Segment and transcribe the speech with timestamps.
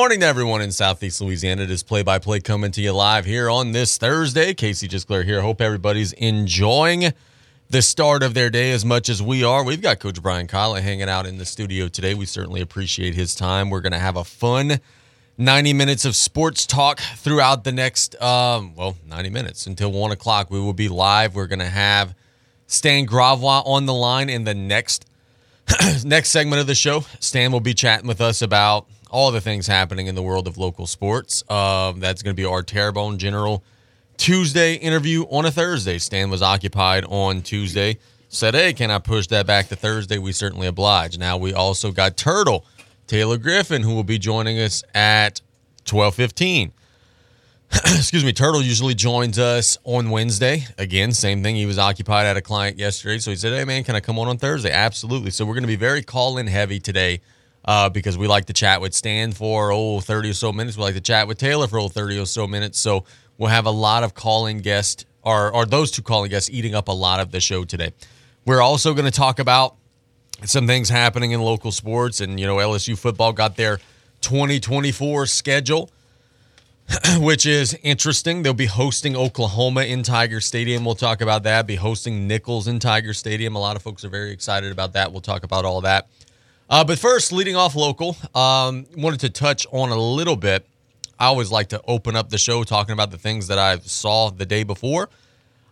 [0.00, 1.64] morning to everyone in Southeast Louisiana.
[1.64, 4.54] It is play by play coming to you live here on this Thursday.
[4.54, 5.42] Casey Gisclair here.
[5.42, 7.12] Hope everybody's enjoying
[7.68, 9.62] the start of their day as much as we are.
[9.62, 12.14] We've got Coach Brian Callais hanging out in the studio today.
[12.14, 13.68] We certainly appreciate his time.
[13.68, 14.80] We're going to have a fun
[15.36, 20.50] 90 minutes of sports talk throughout the next, um, well, 90 minutes until 1 o'clock.
[20.50, 21.34] We will be live.
[21.34, 22.14] We're going to have
[22.68, 25.04] Stan Gravois on the line in the next
[26.06, 27.04] next segment of the show.
[27.20, 30.56] Stan will be chatting with us about all the things happening in the world of
[30.56, 31.42] local sports.
[31.50, 33.62] Um, that's going to be our Terrebonne General
[34.16, 35.98] Tuesday interview on a Thursday.
[35.98, 37.98] Stan was occupied on Tuesday.
[38.28, 40.18] Said, hey, can I push that back to Thursday?
[40.18, 41.18] We certainly oblige.
[41.18, 42.64] Now we also got Turtle,
[43.06, 45.40] Taylor Griffin, who will be joining us at
[45.88, 46.72] 1215.
[47.72, 50.66] Excuse me, Turtle usually joins us on Wednesday.
[50.78, 51.56] Again, same thing.
[51.56, 53.18] He was occupied at a client yesterday.
[53.18, 54.70] So he said, hey, man, can I come on on Thursday?
[54.70, 55.30] Absolutely.
[55.30, 57.20] So we're going to be very call in heavy today
[57.64, 60.76] uh, because we like to chat with Stan for oh 30 or so minutes.
[60.76, 62.78] We like to chat with Taylor for oh 30 or so minutes.
[62.78, 63.04] So
[63.38, 66.88] we'll have a lot of calling guests, or, or those two calling guests, eating up
[66.88, 67.92] a lot of the show today.
[68.46, 69.76] We're also going to talk about
[70.44, 73.78] some things happening in local sports, and you know LSU football got their
[74.22, 75.90] 2024 schedule.
[77.18, 78.42] which is interesting.
[78.42, 80.84] They'll be hosting Oklahoma in Tiger Stadium.
[80.84, 81.64] We'll talk about that.
[81.64, 83.54] Be hosting Nicholls in Tiger Stadium.
[83.54, 85.12] A lot of folks are very excited about that.
[85.12, 86.08] We'll talk about all that.
[86.70, 90.64] Uh, but first, leading off local, um, wanted to touch on a little bit.
[91.18, 94.30] I always like to open up the show talking about the things that I saw
[94.30, 95.08] the day before.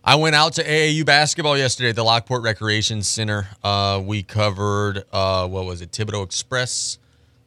[0.03, 3.47] I went out to AAU basketball yesterday at the Lockport Recreation Center.
[3.63, 6.99] Uh, we covered, uh, what was it, Thibodaux Express,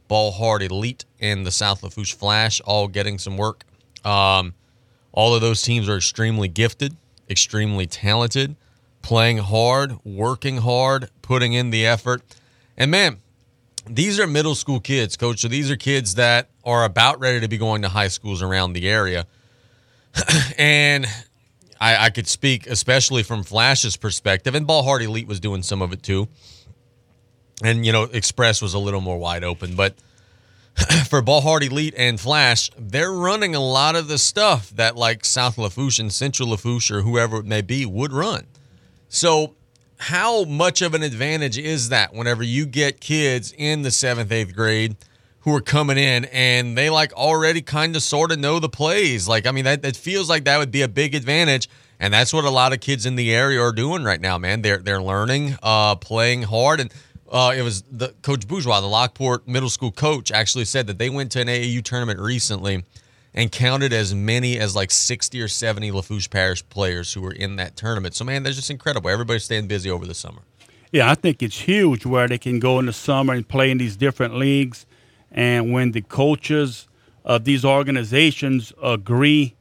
[0.09, 3.64] Ball Hard Elite, and the South Lafourche Flash, all getting some work.
[4.03, 4.55] Um,
[5.12, 6.97] all of those teams are extremely gifted,
[7.28, 8.56] extremely talented,
[9.03, 12.22] playing hard, working hard, putting in the effort.
[12.78, 13.19] And man,
[13.87, 15.41] these are middle school kids, coach.
[15.41, 18.72] So these are kids that are about ready to be going to high schools around
[18.72, 19.26] the area.
[20.59, 21.06] and
[21.81, 25.82] I, I, could speak, especially from Flash's perspective, and Ball Hard Elite was doing some
[25.82, 26.28] of it too.
[27.65, 29.75] And, you know, Express was a little more wide open.
[29.75, 29.94] But
[31.09, 35.25] for Ball Hard Elite and Flash, they're running a lot of the stuff that like
[35.25, 38.47] South Lafourche and Central Lafourche or whoever it may be would run.
[39.09, 39.54] So
[40.02, 44.52] how much of an advantage is that whenever you get kids in the seventh, eighth
[44.52, 44.96] grade
[45.40, 49.28] who are coming in and they like already kind of sort of know the plays?
[49.28, 51.68] Like, I mean, that, that feels like that would be a big advantage.
[52.00, 54.62] And that's what a lot of kids in the area are doing right now, man.
[54.62, 56.92] They're they're learning, uh, playing hard, and
[57.30, 61.10] uh, it was the coach Bourgeois, the Lockport middle school coach, actually said that they
[61.10, 62.82] went to an AAU tournament recently
[63.34, 67.56] and counted as many as like 60 or 70 Lafourche Parish players who were in
[67.56, 68.15] that tournament.
[68.15, 69.09] So, man, that's just incredible.
[69.09, 70.43] Everybody's staying busy over the summer.
[70.91, 73.78] Yeah, I think it's huge where they can go in the summer and play in
[73.78, 74.84] these different leagues.
[75.31, 76.87] And when the coaches
[77.25, 79.54] of these organizations agree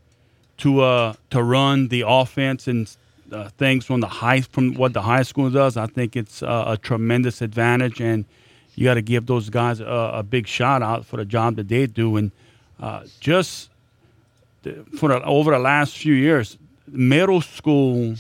[0.57, 2.93] to uh, to run the offense and
[3.31, 6.65] uh, things from the high from what the high school does, I think it's uh,
[6.67, 8.01] a tremendous advantage.
[8.01, 8.25] And
[8.75, 11.67] you got to give those guys a, a, big shout out for the job that
[11.67, 12.17] they do.
[12.17, 12.31] And
[12.81, 13.69] uh, just
[14.97, 18.15] for the, over the last few years, middle school,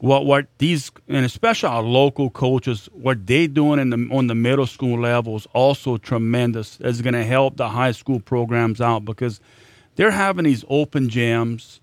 [0.00, 4.34] what what these and especially our local coaches, what they doing in the on the
[4.34, 6.78] middle school level is also tremendous.
[6.80, 9.40] It's going to help the high school programs out because
[9.96, 11.80] they're having these open gyms,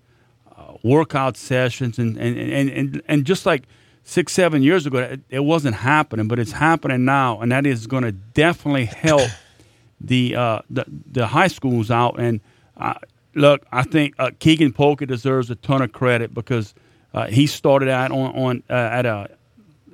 [0.56, 3.64] uh, workout sessions, and and, and and and just like
[4.04, 7.86] six seven years ago, it, it wasn't happening, but it's happening now, and that is
[7.86, 9.28] going to definitely help
[10.06, 12.18] the uh, the the high schools out.
[12.18, 12.40] And
[12.76, 12.94] uh,
[13.34, 16.74] look, I think uh, Keegan Polka deserves a ton of credit because
[17.12, 19.30] uh, he started out on on uh, at a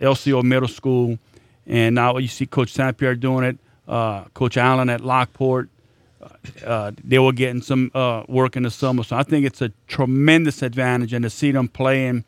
[0.00, 1.18] LCO middle school,
[1.66, 2.96] and now you see Coach St.
[2.96, 3.58] Pierre doing it.
[3.86, 5.68] Uh, Coach Allen at Lockport.
[7.04, 7.90] they were getting some
[8.28, 11.68] work in the summer, so I think it's a tremendous advantage, and to see them
[11.68, 12.24] playing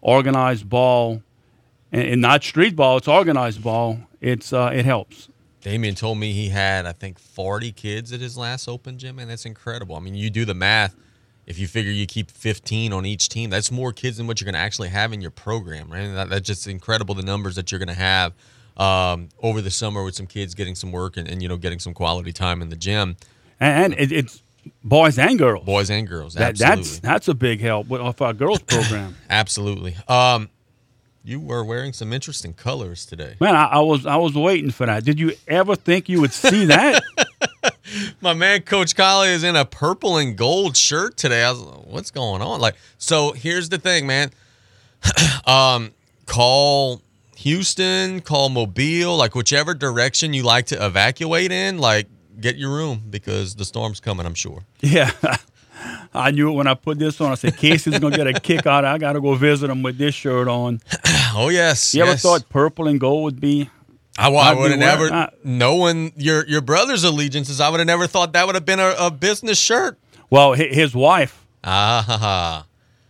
[0.00, 1.22] organized ball,
[1.92, 3.98] and, and not street ball, it's organized ball.
[4.20, 5.28] It's it helps.
[5.66, 9.28] Damien told me he had, I think, 40 kids at his last open gym, and
[9.28, 9.96] that's incredible.
[9.96, 10.94] I mean, you do the math.
[11.44, 14.44] If you figure you keep 15 on each team, that's more kids than what you're
[14.44, 16.06] going to actually have in your program, right?
[16.06, 18.32] That, that's just incredible the numbers that you're going to have
[18.76, 21.80] um, over the summer with some kids getting some work and, and, you know getting
[21.80, 23.16] some quality time in the gym.
[23.58, 24.42] And, and it, it's
[24.84, 25.64] boys and girls.
[25.64, 26.34] Boys and girls.
[26.34, 29.16] That, that's that's a big help with our girls program.
[29.28, 29.96] absolutely.
[30.06, 30.48] Um,
[31.26, 33.34] you were wearing some interesting colors today.
[33.40, 35.04] Man, I, I, was I was waiting for that.
[35.04, 37.02] Did you ever think you would see that?
[38.20, 41.42] My man, Coach Callais, is in a purple and gold shirt today.
[41.42, 42.60] I was like, what's going on?
[42.60, 44.30] Like, so here's the thing, man.
[45.46, 45.92] um,
[46.26, 47.02] call
[47.38, 51.78] Houston, call Mobile, like whichever direction you like to evacuate in.
[51.78, 52.06] Like,
[52.40, 54.26] get your room because the storm's coming.
[54.26, 54.62] I'm sure.
[54.80, 55.10] Yeah.
[56.16, 57.32] I knew it when I put this on.
[57.32, 58.84] I said Casey's gonna get a kick out.
[58.84, 58.94] of it.
[58.94, 60.80] I gotta go visit him with this shirt on.
[61.34, 61.94] oh yes.
[61.94, 62.24] You yes.
[62.24, 63.70] ever thought purple and gold would be?
[64.18, 68.06] I, I would have never, I- knowing your your brother's allegiances, I would have never
[68.06, 69.98] thought that would have been a, a business shirt.
[70.30, 72.66] Well, hi- his wife Ah, ha, ha.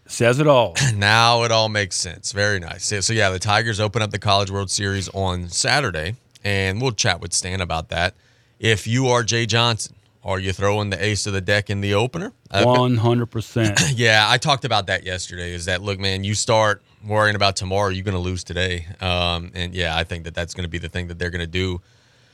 [0.06, 0.74] says it all.
[0.96, 2.32] now it all makes sense.
[2.32, 2.92] Very nice.
[3.04, 7.20] So yeah, the Tigers open up the College World Series on Saturday, and we'll chat
[7.20, 8.14] with Stan about that.
[8.58, 9.95] If you are Jay Johnson,
[10.26, 12.32] are you throwing the ace of the deck in the opener?
[12.50, 13.80] Uh, One hundred percent.
[13.94, 15.52] Yeah, I talked about that yesterday.
[15.54, 16.24] Is that look, man?
[16.24, 18.86] You start worrying about tomorrow, you're going to lose today.
[19.00, 21.40] Um, and yeah, I think that that's going to be the thing that they're going
[21.40, 21.80] to do.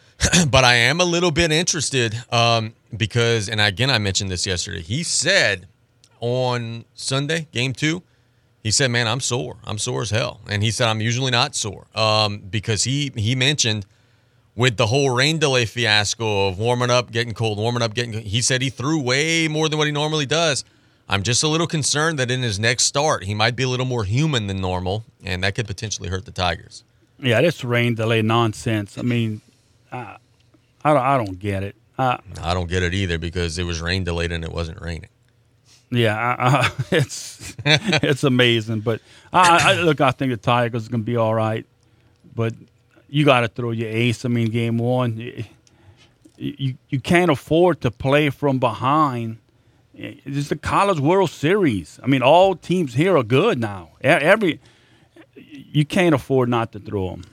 [0.51, 4.81] but I am a little bit interested um, because, and again, I mentioned this yesterday.
[4.81, 5.69] He said
[6.21, 8.03] on Sunday, game two,
[8.63, 9.59] he said, "Man, I'm sore.
[9.65, 13.35] I'm sore as hell." And he said, "I'm usually not sore um, because he he
[13.35, 13.85] mentioned."
[14.55, 18.13] With the whole rain delay fiasco of warming up, getting cold, warming up, getting.
[18.13, 20.65] He said he threw way more than what he normally does.
[21.09, 23.87] I'm just a little concerned that in his next start, he might be a little
[23.87, 26.85] more human than normal, and that could potentially hurt the Tigers.
[27.19, 28.99] Yeah, this rain delay nonsense.
[28.99, 29.41] I mean,
[29.91, 30.17] I,
[30.85, 31.77] I don't, I don't get it.
[31.99, 35.11] Uh, I don't get it either because it was rain delayed and it wasn't raining.
[35.91, 38.81] yeah, I, I, it's it's amazing.
[38.81, 39.01] But
[39.33, 41.67] I, I look, I think the Tigers are gonna be all right.
[42.35, 42.55] But
[43.13, 44.25] you got to throw your ace.
[44.25, 45.19] I mean, game one,
[46.39, 49.37] you, you can't afford to play from behind.
[49.95, 52.01] It's the College World Series.
[52.03, 53.91] I mean, all teams here are good now.
[54.01, 54.61] Every
[55.35, 57.25] you can't afford not to throw them.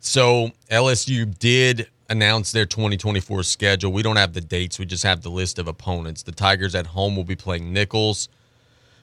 [0.00, 3.92] So LSU did announce their 2024 schedule.
[3.92, 4.78] We don't have the dates.
[4.78, 6.22] We just have the list of opponents.
[6.22, 8.30] The Tigers at home will be playing Nicholls,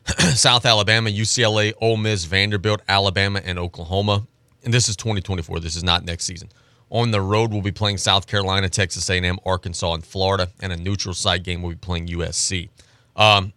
[0.33, 4.25] South Alabama, UCLA, Ole Miss, Vanderbilt, Alabama, and Oklahoma.
[4.65, 5.59] And this is 2024.
[5.59, 6.49] This is not next season.
[6.89, 10.49] On the road, we'll be playing South Carolina, Texas A&M, Arkansas, and Florida.
[10.59, 12.69] And a neutral site game, we'll be playing USC.
[13.15, 13.53] Um,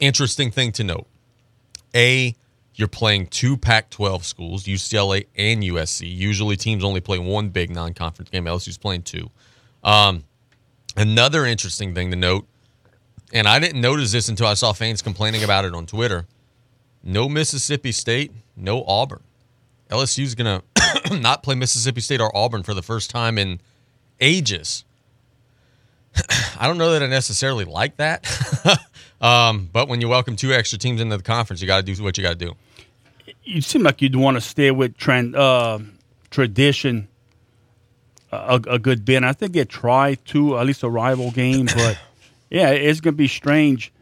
[0.00, 1.06] interesting thing to note.
[1.94, 2.34] A,
[2.74, 6.10] you're playing two Pac 12 schools, UCLA and USC.
[6.10, 8.44] Usually teams only play one big non conference game.
[8.46, 9.30] LSU's playing two.
[9.84, 10.24] Um,
[10.96, 12.46] another interesting thing to note,
[13.32, 16.26] and I didn't notice this until I saw fans complaining about it on Twitter
[17.02, 19.22] no Mississippi State, no Auburn.
[19.92, 20.62] LSU's going
[21.04, 23.60] to not play Mississippi State or Auburn for the first time in
[24.20, 24.84] ages.
[26.58, 28.26] I don't know that I necessarily like that.
[29.20, 32.02] um, but when you welcome two extra teams into the conference, you got to do
[32.02, 32.54] what you got to do.
[33.44, 35.78] you seem like you'd want to stay with trend, uh,
[36.30, 37.08] tradition
[38.32, 39.16] a, a good bit.
[39.16, 41.98] And I think they tried to at least a rival game, but
[42.50, 43.92] yeah, it's gonna be strange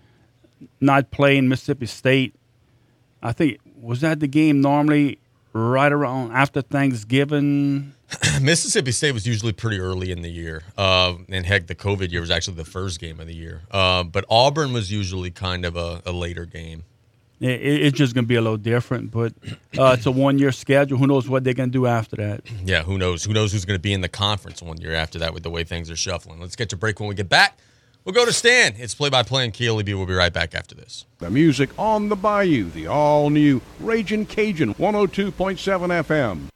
[0.81, 2.35] not playing Mississippi State.
[3.23, 5.19] I think was that the game normally
[5.53, 7.95] right around after Thanksgiving.
[8.43, 12.21] Mississippi State was usually pretty early in the year, uh, and heck, the COVID year
[12.21, 13.63] was actually the first game of the year.
[13.71, 16.83] Uh, but Auburn was usually kind of a, a later game.
[17.41, 19.33] It, it- it's just gonna be a little different, but
[19.79, 20.99] uh, it's a one-year schedule.
[20.99, 22.43] Who knows what they're gonna do after that?
[22.65, 23.25] Yeah, who knows?
[23.25, 25.51] Who knows who's going to be in the conference one year after that with the
[25.51, 26.41] way things are shuffling?
[26.41, 27.57] Let's get to break when we get back.
[28.05, 28.75] We'll go to Stan.
[28.79, 29.95] It's play by play and KLEB.
[29.95, 31.05] We'll be right back after this.
[31.19, 36.49] The music on the Bayou, the all new Raging Cajun 102.7 FM.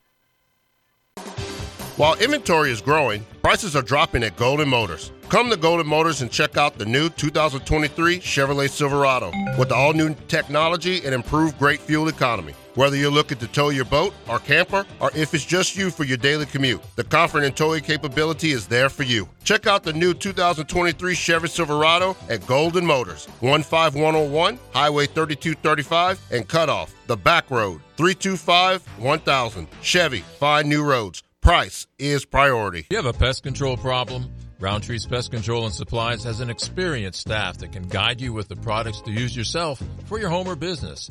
[1.96, 5.12] While inventory is growing, prices are dropping at Golden Motors.
[5.28, 9.92] Come to Golden Motors and check out the new 2023 Chevrolet Silverado with the all
[9.92, 12.54] new technology and improved great fuel economy.
[12.74, 16.02] Whether you're looking to tow your boat or camper, or if it's just you for
[16.04, 19.28] your daily commute, the comfort and towing capability is there for you.
[19.44, 26.92] Check out the new 2023 Chevy Silverado at Golden Motors, 15101 Highway 3235 and Cutoff,
[27.06, 29.68] the back road, 325 1000.
[29.80, 31.22] Chevy, find new roads.
[31.40, 32.86] Price is priority.
[32.90, 34.32] You have a pest control problem?
[34.60, 38.56] Roundtree's Pest Control and Supplies has an experienced staff that can guide you with the
[38.56, 41.10] products to use yourself for your home or business.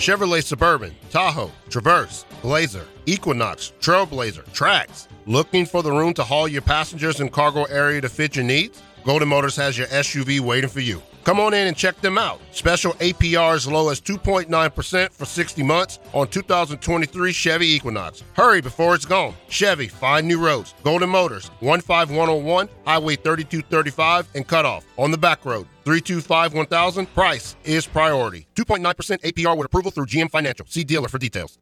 [0.00, 5.08] Chevrolet Suburban, Tahoe, Traverse, Blazer, Equinox, Trailblazer, Trax.
[5.26, 8.82] Looking for the room to haul your passengers and cargo area to fit your needs?
[9.04, 11.02] Golden Motors has your SUV waiting for you.
[11.24, 12.40] Come on in and check them out.
[12.52, 18.22] Special APR as low as 2.9% for 60 months on 2023 Chevy Equinox.
[18.34, 19.34] Hurry before it's gone.
[19.48, 20.74] Chevy, find new roads.
[20.82, 24.84] Golden Motors, 15101, Highway 3235, and Cutoff.
[24.96, 27.06] On the back road, 325 1000.
[27.14, 28.46] Price is priority.
[28.54, 28.82] 2.9%
[29.20, 30.66] APR with approval through GM Financial.
[30.66, 31.58] See dealer for details.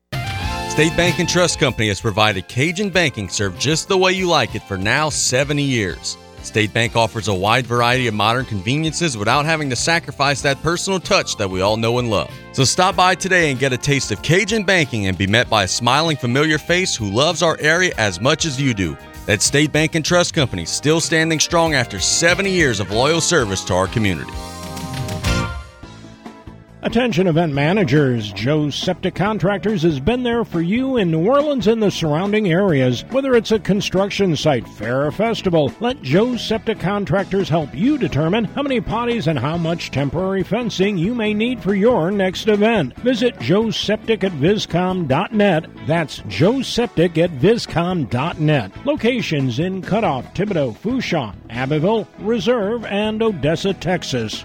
[0.70, 4.54] State Bank and Trust Company has provided Cajun banking served just the way you like
[4.54, 6.16] it for now 70 years.
[6.48, 10.98] State Bank offers a wide variety of modern conveniences without having to sacrifice that personal
[10.98, 12.32] touch that we all know and love.
[12.52, 15.64] So stop by today and get a taste of Cajun banking and be met by
[15.64, 18.96] a smiling, familiar face who loves our area as much as you do.
[19.26, 23.62] That State Bank and Trust Company, still standing strong after 70 years of loyal service
[23.64, 24.32] to our community.
[26.80, 31.82] Attention event managers, Joe's Septic Contractors has been there for you in New Orleans and
[31.82, 33.04] the surrounding areas.
[33.10, 38.44] Whether it's a construction site, fair, or festival, let Joe's Septic Contractors help you determine
[38.44, 42.96] how many potties and how much temporary fencing you may need for your next event.
[42.98, 45.66] Visit Joe's Septic at viscom.net.
[45.84, 48.86] That's Joe's Septic at viscom.net.
[48.86, 54.44] Locations in Cutoff, Thibodaux, Fourchon, Abbeville, Reserve, and Odessa, Texas.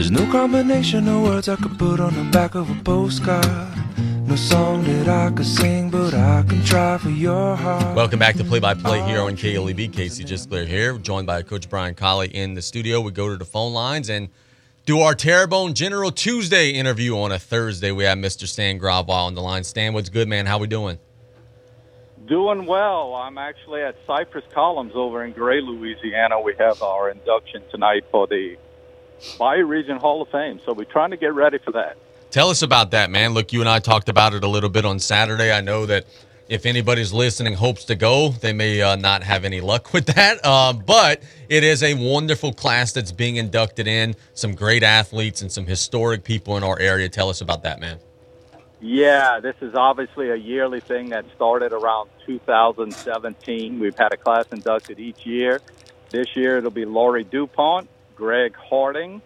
[0.00, 3.44] There's no combination of words I could put on the back of a postcard.
[4.26, 7.94] No song that I could sing, but I can try for your heart.
[7.94, 9.92] Welcome back to Play by Play here on KLEB.
[9.92, 13.02] Casey just Gisclair here, joined by Coach Brian Callais in the studio.
[13.02, 14.30] We go to the phone lines and
[14.86, 17.92] do our Terrebonne General Tuesday interview on a Thursday.
[17.92, 18.46] We have Mr.
[18.46, 19.64] Stan Gravois on the line.
[19.64, 20.46] Stan, what's good, man?
[20.46, 20.98] How we doing?
[22.26, 23.16] Doing well.
[23.16, 26.40] I'm actually at Cypress Columns over in Gray, Louisiana.
[26.40, 28.56] We have our induction tonight for the
[29.38, 30.60] Bayou Region Hall of Fame.
[30.64, 31.96] So we're trying to get ready for that.
[32.30, 33.34] Tell us about that, man.
[33.34, 35.52] Look, you and I talked about it a little bit on Saturday.
[35.52, 36.06] I know that
[36.48, 40.38] if anybody's listening hopes to go, they may uh, not have any luck with that.
[40.44, 44.14] Uh, but it is a wonderful class that's being inducted in.
[44.34, 47.08] Some great athletes and some historic people in our area.
[47.08, 47.98] Tell us about that, man.
[48.80, 53.78] Yeah, this is obviously a yearly thing that started around 2017.
[53.78, 55.60] We've had a class inducted each year.
[56.08, 57.88] This year it'll be Laurie DuPont,
[58.20, 59.22] Greg Harding,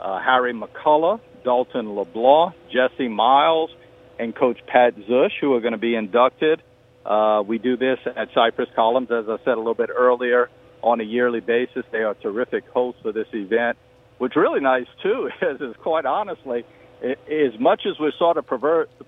[0.00, 3.70] uh, Harry McCullough, Dalton LeBlanc, Jesse Miles,
[4.18, 6.60] and Coach Pat Zush, who are going to be inducted.
[7.06, 10.50] Uh, we do this at Cypress Columns, as I said a little bit earlier,
[10.82, 11.84] on a yearly basis.
[11.92, 13.78] They are terrific hosts for this event.
[14.18, 16.64] What's really nice, too, is, is quite honestly,
[17.00, 18.46] as much as we're sort of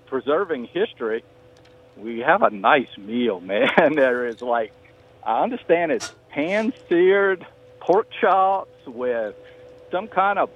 [0.05, 1.25] preserving history,
[1.97, 3.95] we have a nice meal, man.
[3.95, 4.71] there is like,
[5.25, 7.45] I understand it's pan seared
[7.81, 9.35] pork chops with
[9.91, 10.49] some kind of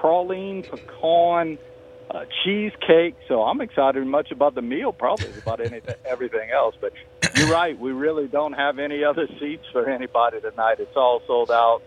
[0.00, 1.58] praline pecan
[2.10, 3.14] uh, cheesecake.
[3.28, 6.74] So I'm excited much about the meal, probably about anything, everything else.
[6.80, 6.92] But
[7.36, 10.76] you're right, we really don't have any other seats for anybody tonight.
[10.78, 11.82] It's all sold out.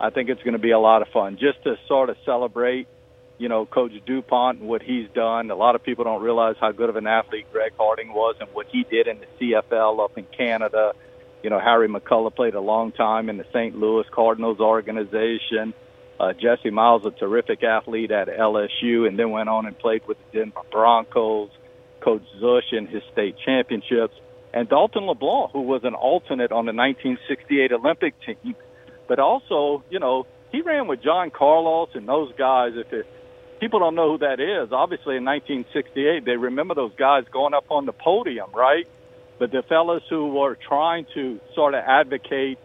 [0.00, 2.86] I think it's going to be a lot of fun just to sort of celebrate
[3.38, 5.50] you know, Coach DuPont and what he's done.
[5.50, 8.48] A lot of people don't realize how good of an athlete Greg Harding was and
[8.52, 10.92] what he did in the CFL up in Canada.
[11.42, 13.76] You know, Harry McCullough played a long time in the St.
[13.76, 15.74] Louis Cardinals organization.
[16.18, 20.18] Uh, Jesse Miles, a terrific athlete at LSU, and then went on and played with
[20.18, 21.50] the Denver Broncos.
[22.00, 24.14] Coach Zush in his state championships,
[24.52, 28.54] and Dalton LeBlanc, who was an alternate on the 1968 Olympic team,
[29.06, 32.72] but also, you know, he ran with John Carlos and those guys.
[32.74, 33.06] If it,
[33.60, 34.72] people don't know who that is.
[34.72, 38.86] Obviously, in 1968, they remember those guys going up on the podium, right?
[39.38, 42.58] But the fellas who were trying to sort of advocate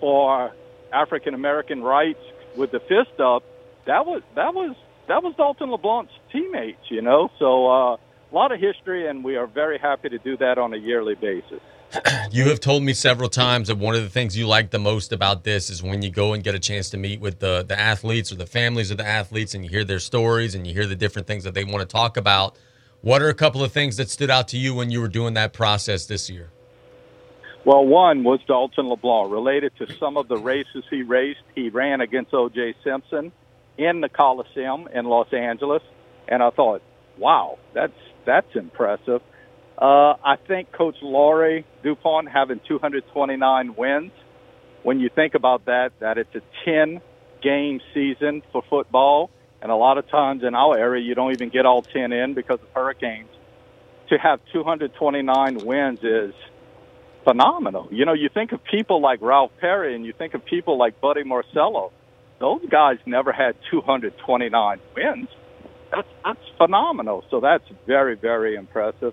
[0.00, 0.52] for
[0.92, 2.20] African American rights
[2.56, 3.42] with the fist up,
[3.86, 4.76] that was that was
[5.08, 7.30] that was Dalton LeBlanc's teammates, you know.
[7.38, 7.98] So uh, a
[8.32, 11.60] lot of history, and we are very happy to do that on a yearly basis.
[12.30, 15.12] You have told me several times that one of the things you like the most
[15.12, 17.78] about this is when you go and get a chance to meet with the the
[17.78, 20.86] athletes or the families of the athletes and you hear their stories and you hear
[20.86, 22.56] the different things that they want to talk about.
[23.02, 25.34] What are a couple of things that stood out to you when you were doing
[25.34, 26.50] that process this year?
[27.64, 31.40] Well, one was Dalton LeBlanc, related to some of the races he raced.
[31.54, 32.74] He ran against O.J.
[32.84, 33.32] Simpson
[33.78, 35.82] in the Coliseum in Los Angeles,
[36.28, 36.82] and I thought,
[37.18, 37.92] wow, that's
[38.26, 39.22] that's impressive.
[39.78, 44.12] Uh, I think Coach Laurie DuPont having 229 wins.
[44.82, 47.00] When you think about that, that it's a 10
[47.42, 49.30] game season for football,
[49.62, 52.34] and a lot of times in our area you don't even get all 10 in
[52.34, 53.28] because of hurricanes.
[54.08, 56.34] To have 229 wins is
[57.24, 57.88] phenomenal.
[57.90, 61.00] You know, you think of people like Ralph Perry and you think of people like
[61.00, 61.92] Buddy Marcello.
[62.40, 65.28] Those guys never had 229 wins.
[65.92, 67.24] That's that's phenomenal.
[67.30, 69.12] So that's very very impressive.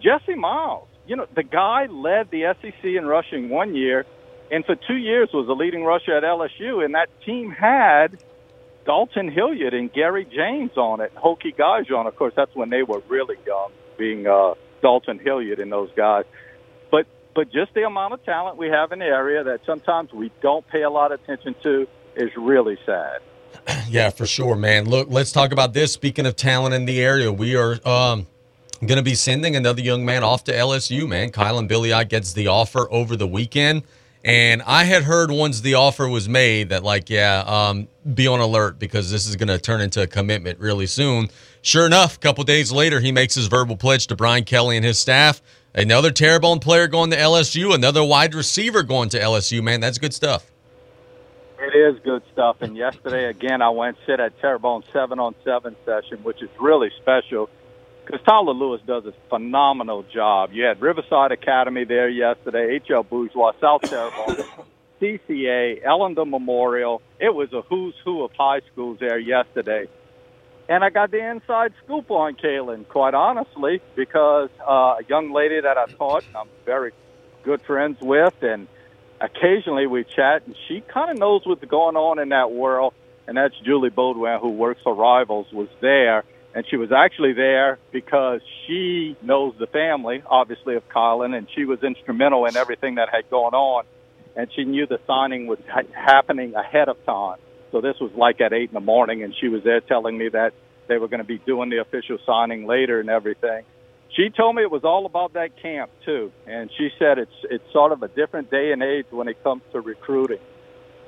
[0.00, 4.04] Jesse Miles, you know, the guy led the SEC in rushing one year,
[4.50, 8.22] and for two years was the leading rusher at LSU, and that team had
[8.84, 12.06] Dalton Hilliard and Gary James on it, Hokie Gajan.
[12.06, 16.24] Of course, that's when they were really young, being uh, Dalton Hilliard and those guys.
[16.90, 20.32] But but just the amount of talent we have in the area that sometimes we
[20.40, 23.20] don't pay a lot of attention to is really sad.
[23.88, 24.84] Yeah, for sure, man.
[24.84, 25.94] Look, let's talk about this.
[25.94, 28.26] Speaking of talent in the area, we are um,
[28.80, 31.30] going to be sending another young man off to LSU, man.
[31.30, 33.82] Kylan Billiot gets the offer over the weekend.
[34.28, 38.40] And I had heard once the offer was made that, like, yeah, um, be on
[38.40, 41.30] alert because this is going to turn into a commitment really soon.
[41.62, 44.84] Sure enough, a couple days later, he makes his verbal pledge to Brian Kelly and
[44.84, 45.40] his staff.
[45.74, 49.80] Another Terrebonne player going to LSU, another wide receiver going to LSU, man.
[49.80, 50.50] That's good stuff.
[51.58, 52.60] It is good stuff.
[52.60, 56.90] And yesterday, again, I went sit at Terrebonne seven on seven session, which is really
[56.98, 57.48] special
[58.08, 60.50] because Tyler Lewis does a phenomenal job.
[60.52, 64.46] You had Riverside Academy there yesterday, HL Bourgeois, South Terrebonne,
[65.00, 67.02] CCA, Ellender Memorial.
[67.20, 69.88] It was a who's who of high schools there yesterday.
[70.70, 75.60] And I got the inside scoop on Kylan, quite honestly, because uh, a young lady
[75.60, 76.92] that I taught, and I'm very
[77.42, 78.68] good friends with, and
[79.20, 82.94] occasionally we chat, and she kind of knows what's going on in that world.
[83.26, 86.24] And that's Julie Baudouin, who works for Rivals, was there.
[86.54, 91.64] And she was actually there because she knows the family, obviously, of Colin, and she
[91.64, 93.84] was instrumental in everything that had gone on.
[94.34, 97.38] And she knew the signing was ha- happening ahead of time.
[97.70, 100.30] So this was like at 8 in the morning, and she was there telling me
[100.30, 100.52] that
[100.88, 103.64] they were going to be doing the official signing later and everything
[104.18, 107.72] she told me it was all about that camp too, and she said it's it's
[107.72, 110.40] sort of a different day and age when it comes to recruiting.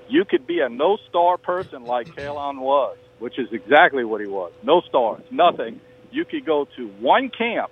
[0.09, 4.27] You could be a no star person like Kalon was, which is exactly what he
[4.27, 4.53] was.
[4.63, 5.81] No stars, nothing.
[6.11, 7.71] You could go to one camp,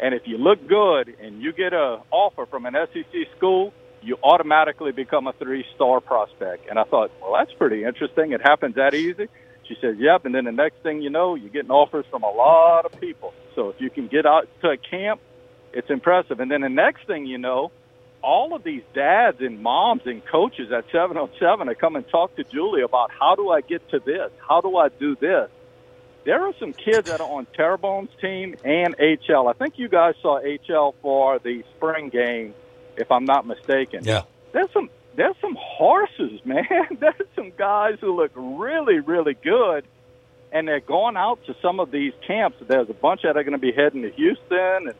[0.00, 3.72] and if you look good and you get a offer from an SEC school,
[4.02, 6.68] you automatically become a three star prospect.
[6.68, 8.32] And I thought, well, that's pretty interesting.
[8.32, 9.28] It happens that easy.
[9.68, 10.24] She says, yep.
[10.24, 13.34] And then the next thing you know, you're getting offers from a lot of people.
[13.54, 15.20] So if you can get out to a camp,
[15.72, 16.40] it's impressive.
[16.40, 17.70] And then the next thing you know,
[18.28, 22.44] all of these dads and moms and coaches at 707 are come and talk to
[22.44, 24.30] Julie about how do I get to this?
[24.46, 25.48] How do I do this?
[26.24, 29.48] There are some kids that are on Terrebonne's team and HL.
[29.48, 32.52] I think you guys saw HL for the spring game,
[32.98, 34.04] if I'm not mistaken.
[34.04, 34.24] Yeah.
[34.52, 36.98] There's some there's some horses, man.
[37.00, 39.86] There's some guys who look really, really good,
[40.52, 42.58] and they're going out to some of these camps.
[42.60, 44.94] There's a bunch that are going to be heading to Houston, and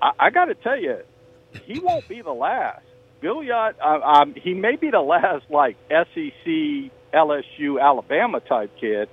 [0.00, 1.00] I, I got to tell you,
[1.66, 2.82] he won't be the last.
[3.22, 9.08] Billiot, uh, um, he may be the last like SEC, LSU, Alabama type kid,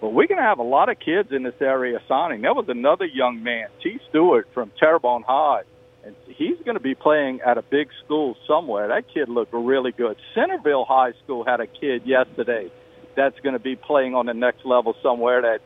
[0.00, 2.42] but we're going to have a lot of kids in this area signing.
[2.42, 3.98] There was another young man, T.
[4.08, 5.62] Stewart from Terrebonne High
[6.08, 8.88] and he's going to be playing at a big school somewhere.
[8.88, 10.16] That kid looked really good.
[10.34, 12.70] Centerville High School had a kid yesterday
[13.16, 15.58] that's going to be playing on the next level somewhere that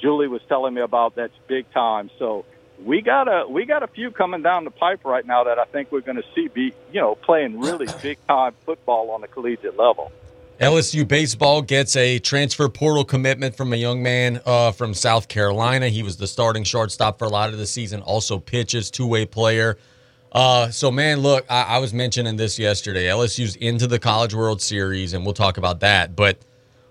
[0.00, 1.14] Julie was telling me about.
[1.14, 2.10] That's big time.
[2.18, 2.44] So
[2.82, 5.64] we got a we got a few coming down the pipe right now that I
[5.64, 9.28] think we're going to see be you know playing really big time football on the
[9.28, 10.12] collegiate level.
[10.60, 15.88] LSU baseball gets a transfer portal commitment from a young man uh, from South Carolina.
[15.88, 18.02] He was the starting shortstop for a lot of the season.
[18.02, 19.76] Also pitches, two way player.
[20.30, 23.06] Uh, so man, look, I, I was mentioning this yesterday.
[23.06, 26.14] LSU's into the College World Series, and we'll talk about that.
[26.14, 26.38] But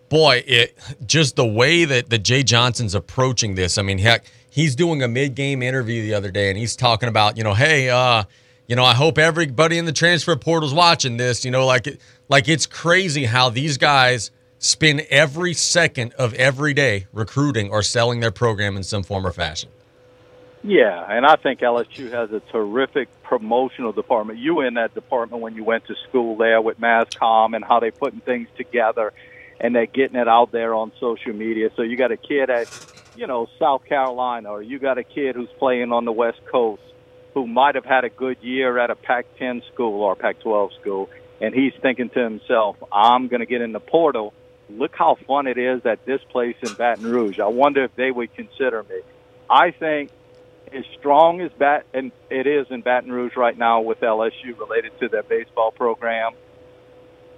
[0.09, 3.77] boy, it just the way that that Jay Johnson's approaching this.
[3.77, 7.09] I mean, heck, he's doing a mid game interview the other day, and he's talking
[7.09, 8.23] about, you know, hey, uh,
[8.67, 11.43] you know, I hope everybody in the transfer portal's watching this.
[11.43, 17.07] You know, like like it's crazy how these guys spend every second of every day
[17.11, 19.69] recruiting or selling their program in some form or fashion.
[20.63, 24.39] Yeah, and I think LSU has a terrific promotional department.
[24.39, 27.81] You were in that department when you went to school there with Masscom and how
[27.81, 29.11] they putting things together
[29.59, 31.69] and they're getting it out there on social media.
[31.75, 32.67] So you got a kid at,
[33.15, 36.81] you know, South Carolina or you got a kid who's playing on the West Coast
[37.33, 41.09] who might have had a good year at a Pac-10 school or Pac-12 school
[41.41, 44.33] and he's thinking to himself, I'm going to get in the portal.
[44.69, 47.39] Look how fun it is at this place in Baton Rouge.
[47.39, 49.01] I wonder if they would consider me.
[49.49, 50.11] I think
[50.73, 54.97] as strong as bat and it is in Baton Rouge right now with LSU related
[54.99, 56.31] to their baseball program,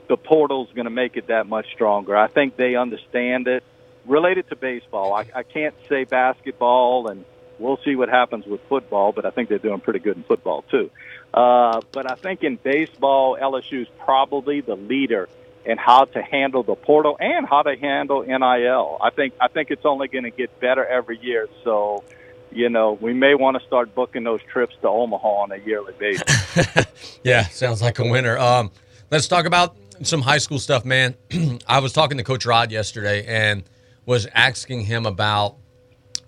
[0.07, 2.15] the portal's going to make it that much stronger.
[2.15, 3.63] I think they understand it.
[4.05, 7.25] Related to baseball, I, I can't say basketball, and
[7.59, 9.11] we'll see what happens with football.
[9.11, 10.91] But I think they're doing pretty good in football too.
[11.33, 15.27] Uh, but I think in baseball, LSU's probably the leader
[15.65, 18.97] in how to handle the portal and how to handle NIL.
[19.01, 21.47] I think I think it's only going to get better every year.
[21.63, 22.03] So
[22.51, 25.93] you know, we may want to start booking those trips to Omaha on a yearly
[25.99, 26.85] basis.
[27.23, 28.37] yeah, sounds like a winner.
[28.37, 28.71] Um,
[29.11, 31.15] let's talk about some high school stuff, man.
[31.67, 33.63] I was talking to Coach Rod yesterday and
[34.05, 35.55] was asking him about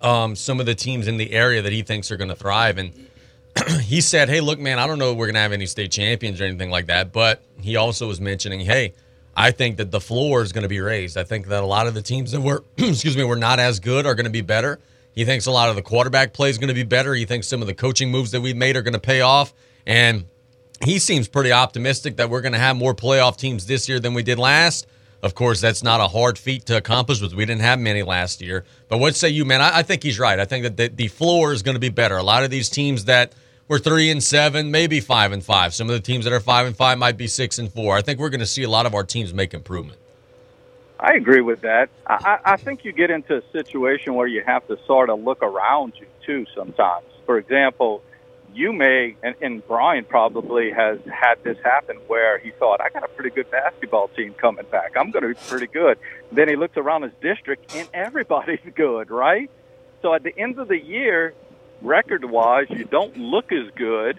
[0.00, 2.78] um, some of the teams in the area that he thinks are going to thrive.
[2.78, 3.08] And
[3.82, 6.40] he said, Hey, look, man, I don't know we're going to have any state champions
[6.40, 7.12] or anything like that.
[7.12, 8.94] But he also was mentioning, Hey,
[9.36, 11.16] I think that the floor is going to be raised.
[11.16, 13.80] I think that a lot of the teams that were, excuse me, were not as
[13.80, 14.80] good are going to be better.
[15.14, 17.14] He thinks a lot of the quarterback play is going to be better.
[17.14, 19.52] He thinks some of the coaching moves that we've made are going to pay off.
[19.86, 20.26] And
[20.84, 24.14] he seems pretty optimistic that we're going to have more playoff teams this year than
[24.14, 24.86] we did last.
[25.22, 28.40] Of course, that's not a hard feat to accomplish because we didn't have many last
[28.40, 28.64] year.
[28.88, 29.60] But what say you, man?
[29.60, 30.38] I, I think he's right.
[30.38, 32.16] I think that the, the floor is going to be better.
[32.16, 33.32] A lot of these teams that
[33.66, 35.74] were three and seven, maybe five and five.
[35.74, 37.96] Some of the teams that are five and five might be six and four.
[37.96, 39.98] I think we're going to see a lot of our teams make improvement.
[41.00, 41.90] I agree with that.
[42.06, 45.42] I, I think you get into a situation where you have to sort of look
[45.42, 47.06] around you too sometimes.
[47.24, 48.02] For example,
[48.54, 53.04] you may, and, and Brian probably has had this happen where he thought, I got
[53.04, 54.92] a pretty good basketball team coming back.
[54.96, 55.98] I'm going to be pretty good.
[56.32, 59.50] Then he looks around his district and everybody's good, right?
[60.02, 61.34] So at the end of the year,
[61.82, 64.18] record wise, you don't look as good,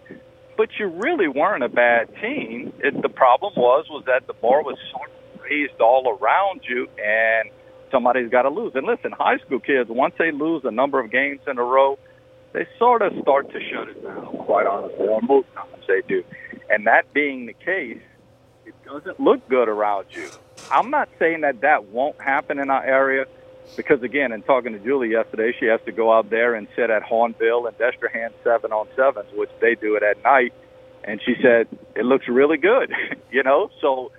[0.58, 2.74] but you really weren't a bad team.
[2.80, 6.88] It, the problem was was that the bar was sort of raised all around you,
[6.98, 7.50] and
[7.92, 8.74] somebody's got to lose.
[8.76, 11.98] And listen, high school kids, once they lose a number of games in a row,
[12.54, 16.24] they sort of start to shut it down, quite honestly, or most times they do.
[16.70, 18.02] And that being the case,
[18.66, 20.30] it doesn't look good around you.
[20.72, 23.26] I'm not saying that that won't happen in our area
[23.76, 26.90] because, again, in talking to Julie yesterday, she has to go out there and sit
[26.90, 30.54] at Hahnville and Destrehan seven on sevens, which they do it at night.
[31.04, 32.92] And she said, it looks really good,
[33.32, 33.70] you know?
[33.82, 34.12] So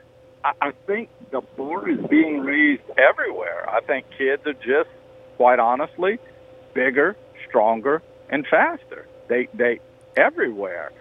[0.45, 3.69] I, I think the bar is being raised everywhere.
[3.69, 4.91] I think kids are just,
[5.37, 6.19] quite honestly,
[6.75, 7.17] bigger,
[7.49, 9.07] stronger, and faster.
[9.29, 9.81] They they
[10.17, 10.93] everywhere.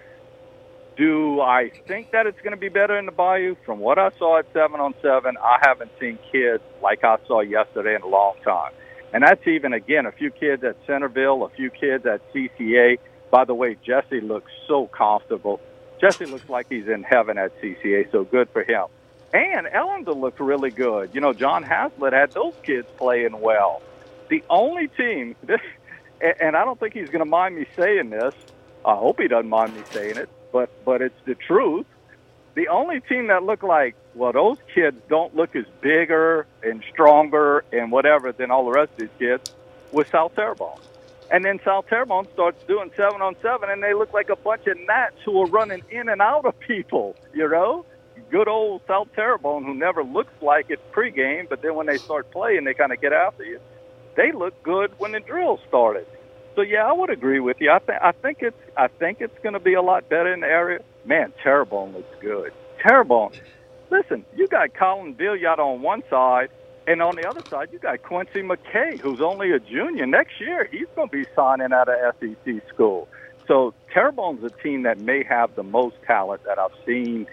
[0.97, 3.55] Do I think that it's going to be better in the Bayou?
[3.65, 7.39] From what I saw at seven on seven, I haven't seen kids like I saw
[7.39, 8.73] yesterday in a long time.
[9.13, 12.99] And that's even again a few kids at Centerville, a few kids at CCA.
[13.31, 15.61] By the way, Jesse looks so comfortable.
[16.01, 18.85] Jesse looks like he's in heaven at CCA, so good for him.
[19.33, 21.11] And Ellender looked really good.
[21.13, 23.81] You know, John Haslett had those kids playing well.
[24.29, 25.61] The only team, this,
[26.39, 28.33] and I don't think he's going to mind me saying this.
[28.85, 31.87] I hope he doesn't mind me saying it, but but it's the truth.
[32.55, 37.63] The only team that looked like well, those kids don't look as bigger and stronger
[37.71, 39.43] and whatever than all the rest of these kids
[39.91, 40.79] was South Terrebonne.
[41.31, 44.63] And then South Terrebonne starts doing seven on seven, and they look like a bunch
[44.67, 47.17] of gnats who are running in and out of people.
[47.33, 47.85] You know,
[48.31, 52.27] good old South Terrebonne, who never looks like it pregame, but then when they start
[52.31, 53.59] playing, they kind of get after you.
[54.19, 56.05] They look good when the drill started.
[56.53, 57.71] So yeah, I would agree with you.
[57.71, 60.41] I think I think it's I think it's going to be a lot better in
[60.41, 60.79] the area.
[61.05, 62.51] Man, Terrebonne looks good.
[62.85, 63.31] Terrebonne.
[63.89, 66.49] Listen, you got Colin Billiot on one side,
[66.85, 70.05] and on the other side, you got Quincy McKay, who's only a junior.
[70.05, 73.07] Next year, he's going to be signing out of SEC school.
[73.47, 77.25] So Terrebonne's a team that may have the most talent that I've seen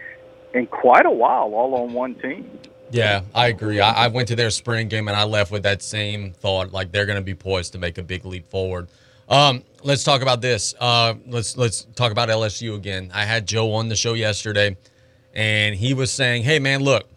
[0.54, 2.60] in quite a while, all on one team.
[2.90, 3.80] Yeah, I agree.
[3.80, 6.92] I, I, went to their spring game and I left with that same thought, like
[6.92, 8.88] they're going to be poised to make a big leap forward.
[9.28, 10.74] Um, let's talk about this.
[10.78, 13.10] Uh, let's let's talk about LSU again.
[13.12, 14.76] I had Joe on the show yesterday,
[15.34, 17.08] and he was saying, "Hey, man, look,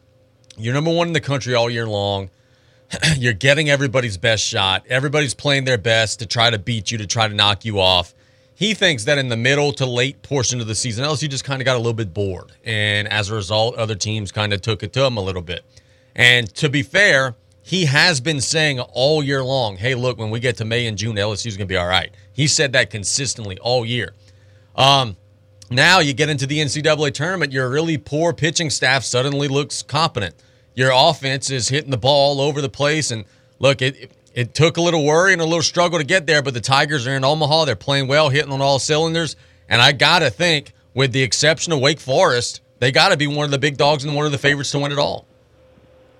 [0.57, 2.31] you're number one in the country all year long.
[3.17, 4.83] you're getting everybody's best shot.
[4.89, 8.15] Everybody's playing their best to try to beat you, to try to knock you off."
[8.59, 11.61] He thinks that in the middle to late portion of the season, LSU just kind
[11.61, 12.51] of got a little bit bored.
[12.65, 15.63] And as a result, other teams kind of took it to him a little bit.
[16.13, 20.41] And to be fair, he has been saying all year long, hey, look, when we
[20.41, 22.13] get to May and June, LSU is going to be all right.
[22.33, 24.13] He said that consistently all year.
[24.75, 25.15] Um,
[25.71, 30.35] now you get into the NCAA tournament, your really poor pitching staff suddenly looks competent.
[30.75, 33.09] Your offense is hitting the ball all over the place.
[33.09, 33.23] And
[33.59, 36.53] look, it, it took a little worry and a little struggle to get there, but
[36.53, 37.65] the Tigers are in Omaha.
[37.65, 39.35] They're playing well, hitting on all cylinders.
[39.67, 43.27] And I got to think, with the exception of Wake Forest, they got to be
[43.27, 45.25] one of the big dogs and one of the favorites to win it all.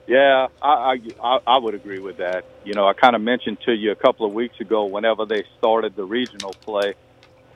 [0.08, 2.44] Yeah, I, I I would agree with that.
[2.66, 5.44] You know, I kind of mentioned to you a couple of weeks ago, whenever they
[5.60, 6.96] started the regional play,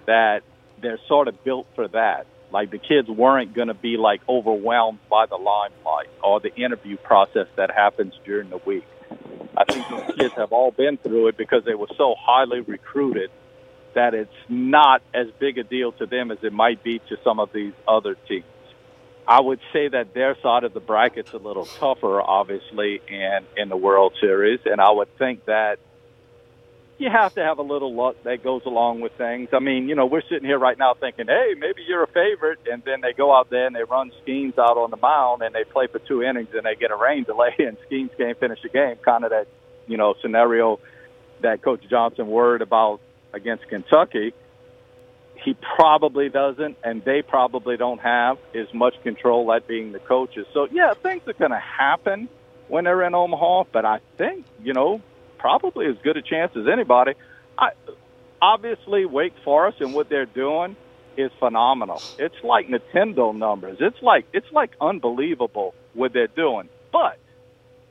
[0.06, 0.44] that
[0.80, 2.28] they're sort of built for that.
[2.52, 6.98] Like the kids weren't going to be like overwhelmed by the limelight or the interview
[6.98, 8.86] process that happens during the week.
[9.56, 13.30] I think those kids have all been through it because they were so highly recruited
[13.94, 17.40] that it's not as big a deal to them as it might be to some
[17.40, 18.46] of these other teams.
[19.28, 23.70] I would say that their side of the bracket's a little tougher, obviously, in in
[23.70, 25.80] the World Series, and I would think that
[26.98, 29.50] you have to have a little luck that goes along with things.
[29.52, 32.60] I mean, you know, we're sitting here right now thinking, hey, maybe you're a favorite,
[32.72, 35.54] and then they go out there and they run Skenes out on the mound and
[35.54, 38.62] they play for two innings and they get a rain delay and Skenes can't finish
[38.62, 38.96] the game.
[39.04, 39.48] Kind of that,
[39.88, 40.80] you know, scenario
[41.42, 43.02] that Coach Johnson worried about
[43.34, 44.34] against Kentucky
[45.44, 50.46] he probably doesn't, and they probably don't have as much control, that being the coaches.
[50.54, 52.30] So, yeah, things are going to happen
[52.68, 55.02] when they're in Omaha, but I think, you know,
[55.44, 57.12] probably as good a chance as anybody.
[57.58, 57.72] I,
[58.42, 60.78] obviously, Wake Forest and what they're doing
[61.18, 62.02] is phenomenal.
[62.18, 63.78] It's like Nintendo numbers.
[63.82, 66.70] It's like it's like unbelievable what they're doing.
[66.94, 67.20] But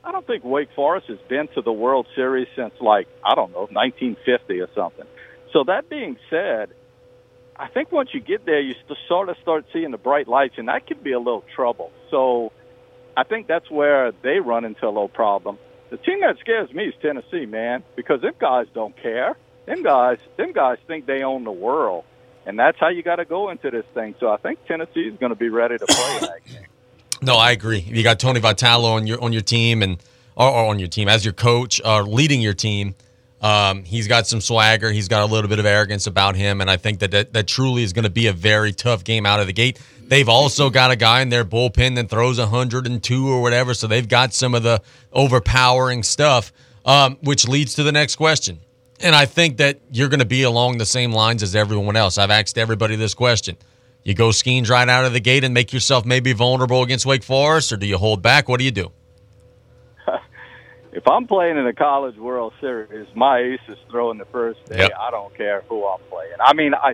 [0.03, 3.51] I don't think Wake Forest has been to the World Series since like I don't
[3.51, 5.05] know 1950 or something.
[5.53, 6.69] So that being said,
[7.55, 8.73] I think once you get there, you
[9.07, 11.91] sort of start seeing the bright lights, and that can be a little trouble.
[12.09, 12.51] So
[13.15, 15.59] I think that's where they run into a little problem.
[15.93, 19.37] The team that scares me is Tennessee, man, because them guys don't care.
[19.67, 22.03] Them guys, them guys think they own the world,
[22.47, 24.15] and that's how you got to go into this thing.
[24.19, 26.63] So I think Tennessee is going to be ready to play that game.
[27.21, 27.79] No, I agree.
[27.79, 29.97] You got Tony Vitello on your on your team and
[30.35, 32.95] or on your team as your coach, uh, leading your team.
[33.43, 34.89] Um, he's got some swagger.
[34.89, 37.45] He's got a little bit of arrogance about him, and I think that that, that
[37.45, 39.81] truly is going to be a very tough game out of the gate.
[40.01, 44.07] They've also got a guy in their bullpen that throws 102 or whatever, so they've
[44.07, 46.53] got some of the overpowering stuff,
[46.85, 48.61] um, which leads to the next question.
[49.01, 52.17] And I think that you're going to be along the same lines as everyone else.
[52.17, 53.57] I've asked everybody this question.
[54.03, 57.23] You go Skenes right out of the gate and make yourself maybe vulnerable against Wake
[57.23, 58.47] Forest, or do you hold back?
[58.47, 58.93] What do you do?
[60.93, 64.77] If I'm playing in a college World Series, my ace is throwing the first day.
[64.77, 64.91] Yep.
[64.99, 66.35] I don't care who I'm playing.
[66.39, 66.93] I mean, I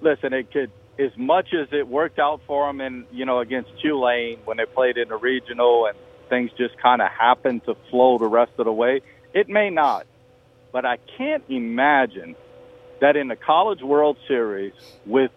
[0.00, 0.32] listen.
[0.32, 4.38] It could as much as it worked out for them, in you know against Tulane
[4.44, 5.96] when they played in the regional and
[6.28, 9.00] things just kind of happened to flow the rest of the way.
[9.32, 10.06] It may not,
[10.72, 12.34] but I can't imagine
[13.00, 14.72] that in the College World Series
[15.06, 15.30] with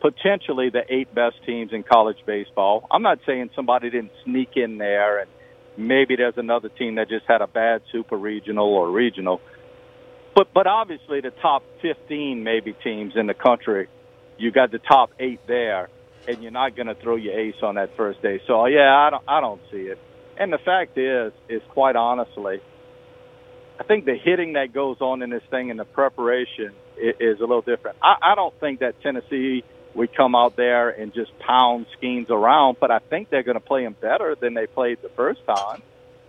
[0.00, 2.86] potentially the eight best teams in college baseball.
[2.90, 5.30] I'm not saying somebody didn't sneak in there and
[5.76, 9.40] Maybe there's another team that just had a bad super regional or regional.
[10.34, 13.88] But but obviously the top 15 maybe teams in the country,
[14.38, 15.88] you got the top eight there,
[16.26, 18.40] and you're not going to throw your ace on that first day.
[18.46, 19.98] So yeah, I don't I don't see it.
[20.38, 22.60] And the fact is, is quite honestly,
[23.78, 27.38] I think the hitting that goes on in this thing and the preparation is, is
[27.40, 27.98] a little different.
[28.02, 32.78] I, I don't think that Tennessee we come out there and just pound Skenes around.
[32.80, 35.82] But I think they're going to play them better than they played the first time.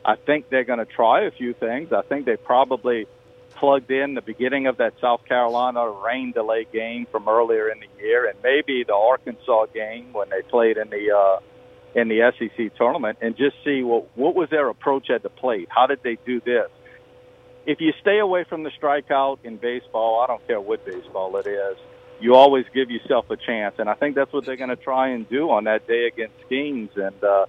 [0.06, 1.94] I think they're going to try a few things.
[1.94, 3.08] I think they probably
[3.56, 8.04] plugged in the beginning of that South Carolina rain delay game from earlier in the
[8.04, 11.40] year, and maybe the Arkansas game when they played in the uh,
[11.96, 15.70] in the SEC tournament, and just see what what was their approach at the plate.
[15.70, 16.70] How did they do this?
[17.66, 21.48] If you stay away from the strikeout in baseball, I don't care what baseball it
[21.48, 21.78] is
[22.20, 23.76] you always give yourself a chance.
[23.80, 26.36] And I think that's what they're going to try and do on that day against
[26.48, 26.96] Skenes.
[26.96, 27.46] And uh,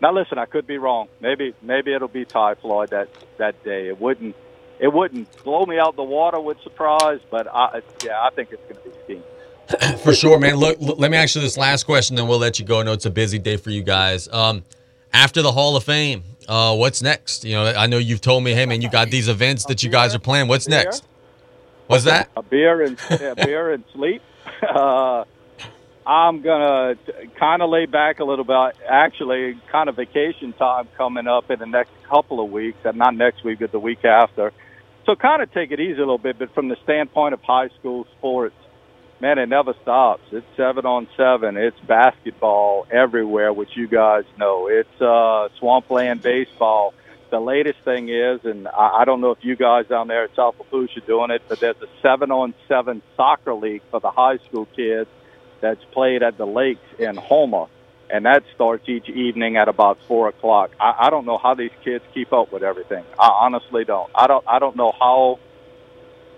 [0.00, 1.08] now, listen, I could be wrong.
[1.20, 3.88] Maybe maybe it'll be Ty Floyd that that day.
[3.88, 4.34] It wouldn't
[4.78, 8.62] it wouldn't blow me out the water with surprise, but I, yeah, I think it's
[8.62, 9.98] going to be Skenes.
[10.00, 10.56] for sure, man.
[10.56, 12.80] Look, look, let me ask you this last question, then we'll let you go.
[12.80, 14.28] I know it's a busy day for you guys.
[14.28, 14.64] Um,
[15.12, 17.44] after the Hall of Fame, uh, what's next?
[17.44, 19.90] You know, I know you've told me, hey, man, you got these events that you
[19.90, 20.48] guys are playing.
[20.48, 21.04] What's next?
[21.86, 22.30] What's that?
[22.36, 24.22] A beer and a beer and sleep.
[24.62, 25.24] Uh,
[26.06, 26.96] I'm gonna
[27.38, 28.76] kind of lay back a little bit.
[28.88, 33.14] Actually, kind of vacation time coming up in the next couple of weeks, and not
[33.14, 34.52] next week, but the week after.
[35.06, 36.38] So kind of take it easy a little bit.
[36.38, 38.56] But from the standpoint of high school sports,
[39.20, 40.22] man, it never stops.
[40.30, 41.56] It's seven on seven.
[41.56, 44.68] It's basketball everywhere, which you guys know.
[44.68, 46.92] It's uh, swampland baseball
[47.34, 50.36] the latest thing is, and I, I don't know if you guys down there at
[50.36, 54.38] South are doing it, but there's a seven on seven soccer league for the high
[54.46, 55.10] school kids
[55.60, 57.66] that's played at the lakes in Houma.
[58.08, 60.70] And that starts each evening at about four o'clock.
[60.78, 63.04] I, I don't know how these kids keep up with everything.
[63.18, 64.10] I honestly don't.
[64.14, 64.44] I don't.
[64.46, 65.40] I don't know how.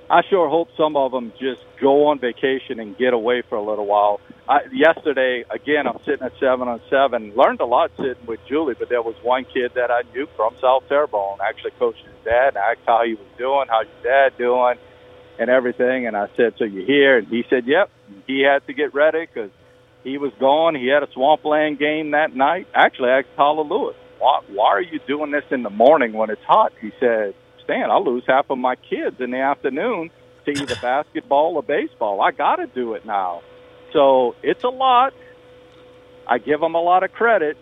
[0.09, 3.63] I sure hope some of them just go on vacation and get away for a
[3.63, 4.21] little while.
[4.49, 7.35] I, yesterday, again, I'm sitting at seven on seven.
[7.35, 10.55] Learned a lot sitting with Julie, but there was one kid that I knew from
[10.61, 11.39] South Terrebonne.
[11.43, 14.79] Actually, coached his dad and asked how he was doing, how's your dad doing,
[15.39, 16.07] and everything.
[16.07, 17.91] And I said, "So you're here?" And he said, "Yep."
[18.29, 19.51] He had to get ready because
[20.05, 20.77] he was gone.
[20.77, 22.69] He had a swampland game that night.
[22.73, 24.41] Actually, I asked Tyler Lewis, "Why?
[24.49, 27.35] Why are you doing this in the morning when it's hot?" He said,
[27.67, 30.11] "Stan, I lose half of my kids in the afternoon
[30.47, 32.23] to either basketball or baseball.
[32.23, 33.43] I got to do it now."
[33.93, 35.13] So it's a lot.
[36.27, 37.57] I give them a lot of credit,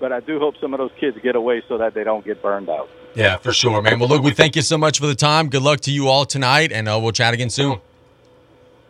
[0.00, 2.40] but I do hope some of those kids get away so that they don't get
[2.42, 2.88] burned out.
[3.14, 3.98] Yeah, for sure, man.
[3.98, 5.48] Well, look, we thank you so much for the time.
[5.48, 7.80] Good luck to you all tonight, and uh, we'll chat again soon.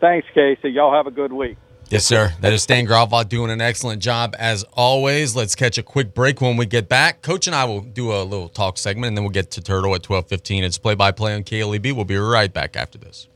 [0.01, 0.69] Thanks, Casey.
[0.69, 1.57] Y'all have a good week.
[1.89, 2.33] Yes, sir.
[2.41, 5.37] That is Stan Gravois doing an excellent job as always.
[5.37, 7.21] Let's catch a quick break when we get back.
[7.21, 9.95] Coach and I will do a little talk segment, and then we'll get to Turtle
[9.95, 10.65] at twelve fifteen.
[10.65, 11.93] It's play by play on KLEB.
[11.93, 13.29] We'll be right back after this.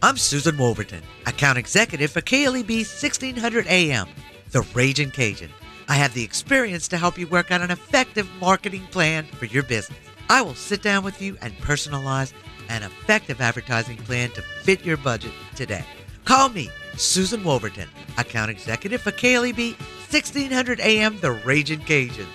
[0.00, 4.08] I'm Susan Wolverton, account executive for KLEB 1600 AM,
[4.52, 5.50] the Raging Cajun.
[5.88, 9.64] I have the experience to help you work out an effective marketing plan for your
[9.64, 9.98] business.
[10.30, 12.32] I will sit down with you and personalize
[12.68, 15.84] an effective advertising plan to fit your budget today.
[16.28, 17.88] Call me, Susan Wolverton,
[18.18, 19.78] account executive for KLEB
[20.10, 22.26] 1600 AM, the Raging Cajun.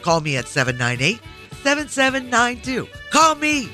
[0.00, 1.20] Call me at 798
[1.64, 2.86] 7792.
[3.10, 3.68] Call me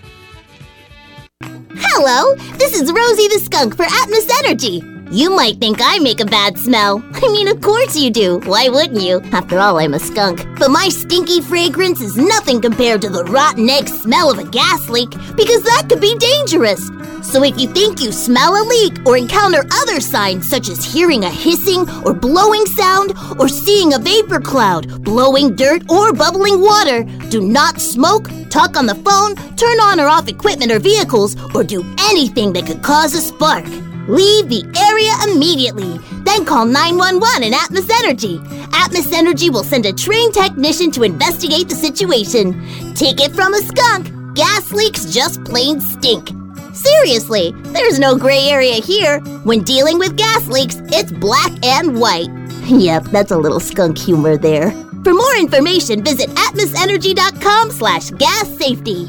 [1.43, 4.83] Hello, this is Rosie the Skunk for Atmos Energy.
[5.11, 7.03] You might think I make a bad smell.
[7.15, 8.39] I mean, of course you do.
[8.45, 9.21] Why wouldn't you?
[9.33, 10.47] After all, I'm a skunk.
[10.59, 14.89] But my stinky fragrance is nothing compared to the rotten egg smell of a gas
[14.89, 16.91] leak, because that could be dangerous.
[17.31, 21.25] So if you think you smell a leak or encounter other signs such as hearing
[21.25, 27.05] a hissing or blowing sound or seeing a vapor cloud, blowing dirt or bubbling water,
[27.29, 31.63] do not smoke, talk on the phone, turn on or off equipment or vehicles, or
[31.63, 33.67] do anything that could cause a spark.
[34.09, 35.99] Leave the area immediately.
[36.25, 38.39] Then call 911 and Atmos Energy.
[38.73, 42.55] Atmos Energy will send a trained technician to investigate the situation.
[42.95, 44.35] Take it from a skunk.
[44.35, 46.38] Gas leaks just plain stink.
[46.79, 49.19] Seriously, there's no gray area here.
[49.43, 52.29] When dealing with gas leaks, it's black and white.
[52.69, 54.71] Yep, that's a little skunk humor there.
[55.03, 59.07] For more information, visit atmosenergy.com slash gas safety.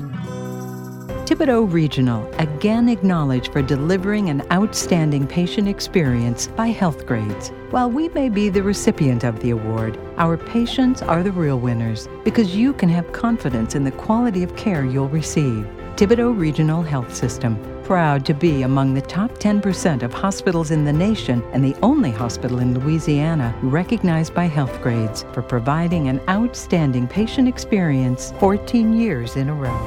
[1.26, 7.50] Thibodaux Regional, again acknowledged for delivering an outstanding patient experience by health grades.
[7.70, 12.08] While we may be the recipient of the award, our patients are the real winners
[12.24, 15.68] because you can have confidence in the quality of care you'll receive.
[16.00, 20.94] Thibodaux Regional Health System, proud to be among the top 10% of hospitals in the
[20.94, 27.06] nation and the only hospital in Louisiana recognized by health grades for providing an outstanding
[27.06, 29.78] patient experience 14 years in a row.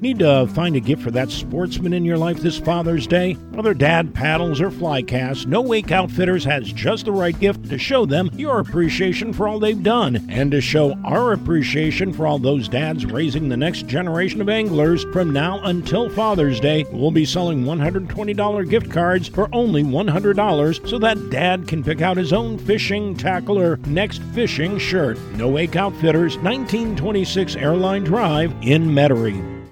[0.00, 3.34] Need to find a gift for that sportsman in your life this Father's Day?
[3.50, 7.78] Whether dad paddles or fly casts, No Wake Outfitters has just the right gift to
[7.78, 12.38] show them your appreciation for all they've done and to show our appreciation for all
[12.38, 16.84] those dads raising the next generation of anglers from now until Father's Day.
[16.92, 22.16] We'll be selling $120 gift cards for only $100 so that dad can pick out
[22.16, 25.18] his own fishing tackle or next fishing shirt.
[25.34, 29.57] No Wake Outfitters, 1926 Airline Drive in Metairie.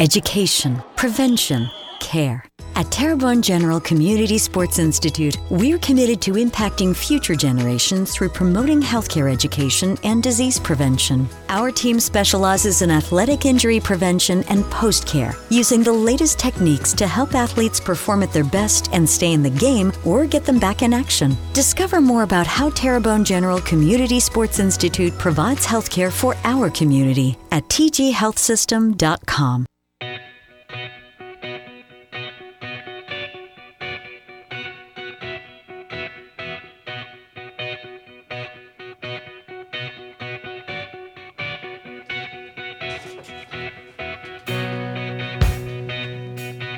[0.00, 1.70] Education, prevention,
[2.00, 2.42] care.
[2.74, 9.30] At Terrebonne General Community Sports Institute, we're committed to impacting future generations through promoting healthcare
[9.30, 11.28] education and disease prevention.
[11.50, 17.06] Our team specializes in athletic injury prevention and post care, using the latest techniques to
[17.06, 20.80] help athletes perform at their best and stay in the game or get them back
[20.80, 21.36] in action.
[21.52, 27.68] Discover more about how Terrebonne General Community Sports Institute provides healthcare for our community at
[27.68, 29.66] tghealthsystem.com.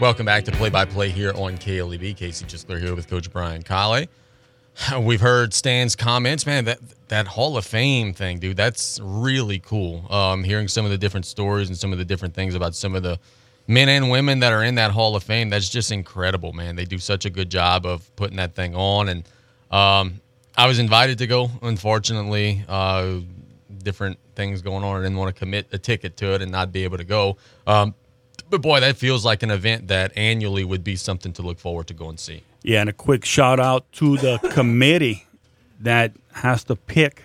[0.02, 2.16] Welcome back to Play by Play here on KLEB.
[2.16, 4.08] Casey Gisclair here with Coach Brian Callais.
[5.00, 6.64] We've heard Stan's comments, man.
[6.64, 10.12] That that Hall of Fame thing, dude, that's really cool.
[10.12, 12.96] Um, hearing some of the different stories and some of the different things about some
[12.96, 13.20] of the
[13.68, 16.74] men and women that are in that Hall of Fame, that's just incredible, man.
[16.74, 19.08] They do such a good job of putting that thing on.
[19.08, 19.22] And
[19.70, 20.20] um,
[20.56, 22.64] I was invited to go, unfortunately.
[22.68, 23.20] Uh,
[23.84, 24.96] different things going on.
[24.96, 27.36] I didn't want to commit a ticket to it and not be able to go.
[27.68, 27.94] Um,
[28.52, 31.86] but boy, that feels like an event that annually would be something to look forward
[31.86, 32.42] to go and see.
[32.62, 35.24] Yeah, and a quick shout out to the committee
[35.80, 37.22] that has to pick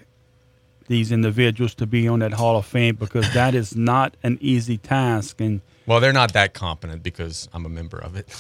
[0.88, 4.78] these individuals to be on that Hall of Fame because that is not an easy
[4.78, 5.42] task.
[5.42, 8.34] And well, they're not that competent because I'm a member of it.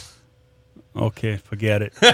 [0.96, 1.94] Okay, forget it.
[2.00, 2.08] the,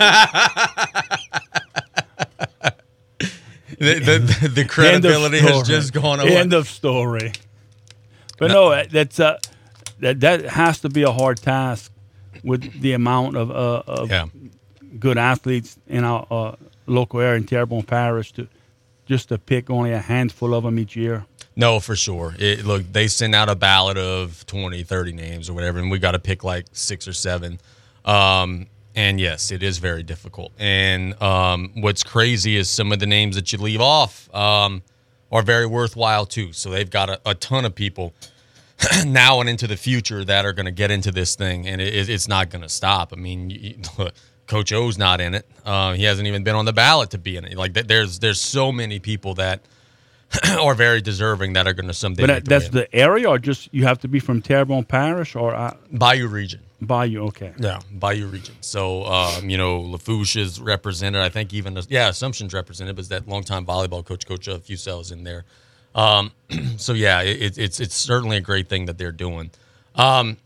[3.78, 6.36] the, the credibility has just gone away.
[6.36, 7.32] End of story.
[8.39, 9.38] But no, no that's uh,
[10.04, 11.91] that that has to be a hard task
[12.43, 14.26] with the amount of, uh, of yeah.
[14.99, 16.56] good athletes in our uh,
[16.88, 18.47] local area in Terrebonne Parish to
[19.06, 21.26] just to pick only a handful of them each year.
[21.56, 22.36] No, for sure.
[22.39, 25.99] It, look, they send out a ballot of 20, 30 names or whatever, and we
[25.99, 27.60] got to pick like six or seven.
[28.06, 30.51] Um, and yes, it is very difficult.
[30.58, 34.84] And um, what's crazy is some of the names that you leave off um,
[35.32, 36.54] are very worthwhile too.
[36.54, 38.14] So they've got a, a ton of people
[39.05, 42.09] now and into the future that are going to get into this thing, and it,
[42.09, 43.13] it's not going to stop.
[43.13, 43.76] I mean, you,
[44.47, 45.47] Coach O's not in it.
[45.65, 47.57] Uh, he hasn't even been on the ballot to be in it.
[47.57, 49.61] Like there's there's so many people that
[50.59, 52.26] are very deserving that are going to someday.
[52.26, 55.76] But that's the area, or just you have to be from Terrebonne Parish or uh,
[55.91, 56.61] Bayou region.
[56.82, 57.53] Bayou, okay.
[57.57, 58.55] Yeah, Bayou region.
[58.61, 61.21] So um, you know, Lafourche is represented.
[61.21, 65.24] I think even yeah, Assumption's represented, but that longtime volleyball coach, Coach uh, Fusel, in
[65.24, 65.45] there.
[65.96, 66.32] Um,
[66.78, 69.52] so yeah, it, it's it's certainly a great thing that they're doing.
[69.96, 70.38] Um,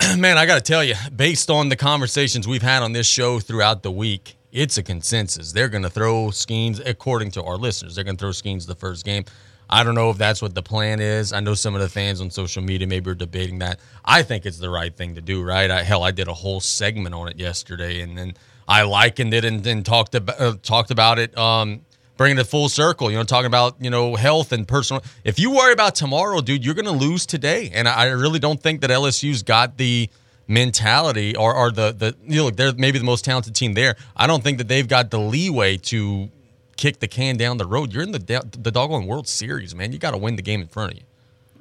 [0.18, 3.40] man, I got to tell you, based on the conversations we've had on this show
[3.40, 5.52] throughout the week, it's a consensus.
[5.52, 8.74] They're going to throw Skenes, according to our listeners, they're going to throw Skenes the
[8.74, 9.24] first game.
[9.68, 11.32] I don't know if that's what the plan is.
[11.32, 13.80] I know some of the fans on social media maybe are debating that.
[14.04, 15.70] I think it's the right thing to do, right?
[15.70, 18.34] I, hell, I did a whole segment on it yesterday, and then
[18.68, 21.80] I likened it and then talked about uh, talked about it um,
[22.16, 23.10] bringing it full circle.
[23.10, 25.02] You know, talking about you know health and personal.
[25.24, 27.70] If you worry about tomorrow, dude, you're going to lose today.
[27.72, 30.08] And I really don't think that LSU's got the
[30.46, 33.96] mentality or, or the the you know look, they're maybe the most talented team there.
[34.16, 36.30] I don't think that they've got the leeway to
[36.76, 37.92] kick the can down the road.
[37.92, 38.18] You're in the
[38.58, 39.92] the doggone World Series, man.
[39.92, 41.04] You got to win the game in front of you.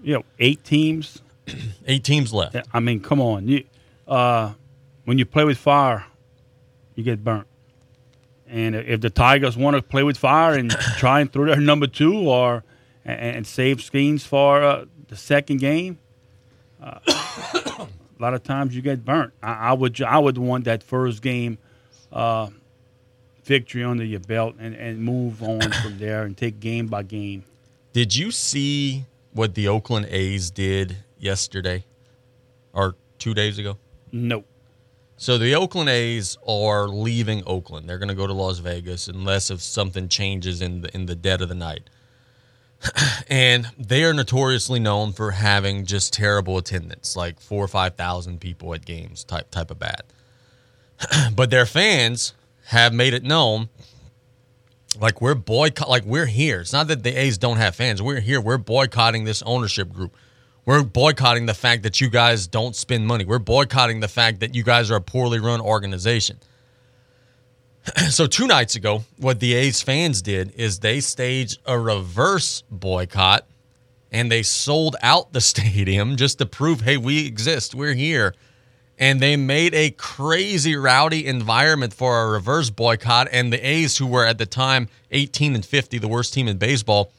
[0.02, 1.22] You know, eight teams.
[1.88, 2.56] eight teams left.
[2.74, 3.48] I mean, come on.
[3.48, 3.66] You,
[4.08, 4.54] uh,
[5.06, 6.06] when you play with fire,
[6.96, 7.48] you get burnt.
[8.54, 11.88] And if the Tigers want to play with fire and try and throw their number
[11.88, 12.64] two or
[13.04, 15.98] and, save Skenes for uh, the second game,
[16.82, 17.88] uh, a
[18.20, 19.34] lot of times you get burnt.
[19.42, 21.58] I, I, would I would want that first game
[22.12, 22.50] uh,
[23.44, 27.44] victory under your belt and, and move on from there and take game by game.
[27.92, 31.86] Did you see what the Oakland A's did yesterday
[32.72, 33.78] or two days ago?
[34.12, 34.46] Nope.
[35.24, 37.88] So the Oakland A's are leaving Oakland.
[37.88, 41.16] They're going to go to Las Vegas unless if something changes in the in the
[41.16, 41.90] dead of the night.
[43.30, 48.42] and they are notoriously known for having just terrible attendance, like four or five thousand
[48.42, 50.04] people at games, type type of bad.
[51.34, 52.34] but their fans
[52.66, 53.70] have made it known,
[55.00, 56.60] like we're boycott, like we're here.
[56.60, 58.02] It's not that the A's don't have fans.
[58.02, 58.42] We're here.
[58.42, 60.18] We're boycotting this ownership group.
[60.66, 63.26] We're boycotting the fact that you guys don't spend money.
[63.26, 66.38] We're boycotting the fact that you guys are a poorly run organization.
[68.10, 73.46] so two nights ago, what the A's fans did is they staged a reverse boycott
[74.12, 78.34] and they sold out the stadium just to prove, hey, we exist, we're here.
[78.98, 83.28] And they made a crazy rowdy environment for a reverse boycott.
[83.32, 86.58] And the A's, who were at the time 18 and 50, the worst team in
[86.58, 87.12] baseball,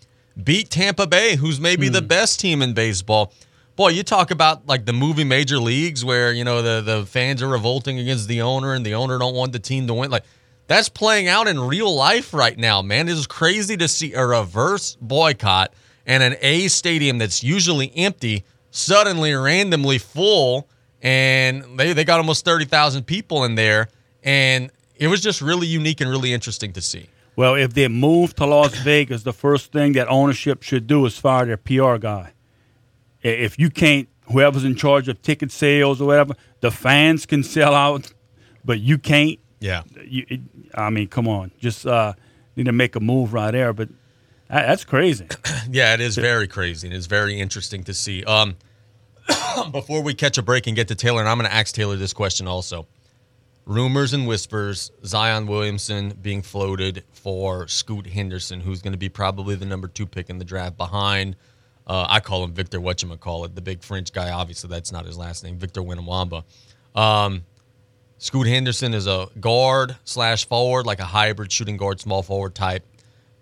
[0.43, 2.07] beat Tampa Bay, who's maybe the hmm.
[2.07, 3.33] best team in baseball.
[3.77, 7.43] Boy, you talk about like the movie Major Leagues where, you know, the, the fans
[7.43, 10.11] are revolting against the owner and the owner don't want the team to win.
[10.11, 10.25] Like
[10.67, 13.09] that's playing out in real life right now, man.
[13.09, 15.73] It is crazy to see a reverse boycott
[16.07, 20.69] and an A stadium that's usually empty suddenly randomly full
[21.03, 23.89] and they, they got almost 30,000 people in there
[24.23, 27.09] and it was just really unique and really interesting to see.
[27.37, 31.19] Well, if they move to Las Vegas, the first thing that ownership should do is
[31.19, 32.33] fire their PR guy.
[33.23, 37.75] If you can't, whoever's in charge of ticket sales or whatever, the fans can sell
[37.75, 38.13] out,
[38.65, 39.39] but you can't.
[39.61, 39.83] Yeah.
[40.05, 40.41] You, it,
[40.75, 42.13] I mean, come on, just uh,
[42.55, 43.73] need to make a move right there.
[43.73, 43.89] But
[44.49, 45.27] that, that's crazy.
[45.71, 48.23] Yeah, it is very crazy and it's very interesting to see.
[48.25, 48.57] Um,
[49.73, 51.97] before we catch a break and get to Taylor, and I'm going to ask Taylor
[51.97, 52.87] this question also.
[53.67, 59.55] Rumors and whispers: Zion Williamson being floated for Scoot Henderson, who's going to be probably
[59.55, 61.37] the number two pick in the draft behind.
[61.87, 64.31] Uh, I call him Victor whatchamacallit, the big French guy.
[64.31, 66.45] Obviously, that's not his last name, Victor Winawamba.
[66.95, 67.45] Um,
[68.19, 72.85] Scoot Henderson is a guard slash forward, like a hybrid shooting guard, small forward type.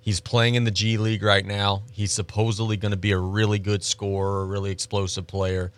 [0.01, 1.83] He's playing in the G League right now.
[1.93, 5.73] He's supposedly going to be a really good scorer, a really explosive player.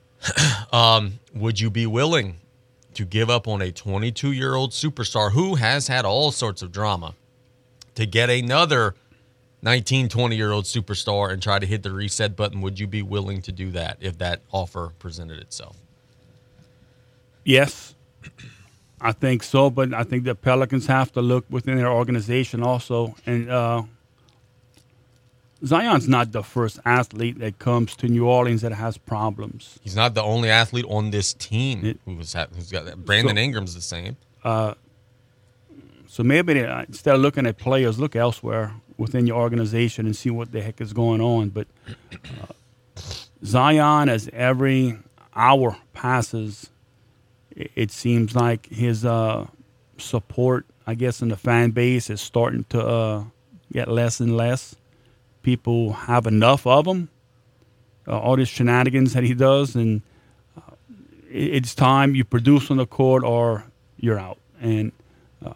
[0.72, 2.36] um, would you be willing
[2.94, 6.72] to give up on a 22 year old superstar who has had all sorts of
[6.72, 7.14] drama
[7.94, 8.94] to get another
[9.62, 12.60] 19, 20 year old superstar and try to hit the reset button?
[12.60, 15.76] Would you be willing to do that if that offer presented itself?
[17.44, 17.94] Yes,
[19.00, 19.70] I think so.
[19.70, 23.14] But I think the Pelicans have to look within their organization also.
[23.26, 23.82] And uh,
[25.64, 29.78] Zion's not the first athlete that comes to New Orleans that has problems.
[29.82, 33.04] He's not the only athlete on this team who was ha- who's got that.
[33.04, 34.16] Brandon So- Ingram's the same.
[34.42, 34.74] Uh,
[36.08, 40.16] so maybe they, uh, instead of looking at players, look elsewhere within your organization and
[40.16, 41.50] see what the heck is going on.
[41.50, 41.68] But
[42.40, 42.46] uh,
[43.44, 44.98] Zion, as every
[45.34, 46.70] hour passes,
[47.52, 49.46] it, it seems like his uh,
[49.96, 53.24] support, I guess, in the fan base is starting to uh,
[53.72, 54.74] get less and less.
[55.42, 57.08] People have enough of him,
[58.06, 60.02] uh, all these shenanigans that he does, and
[60.56, 60.74] uh,
[61.30, 63.64] it's time you produce on the court or
[63.96, 64.38] you're out.
[64.60, 64.92] And
[65.44, 65.54] uh,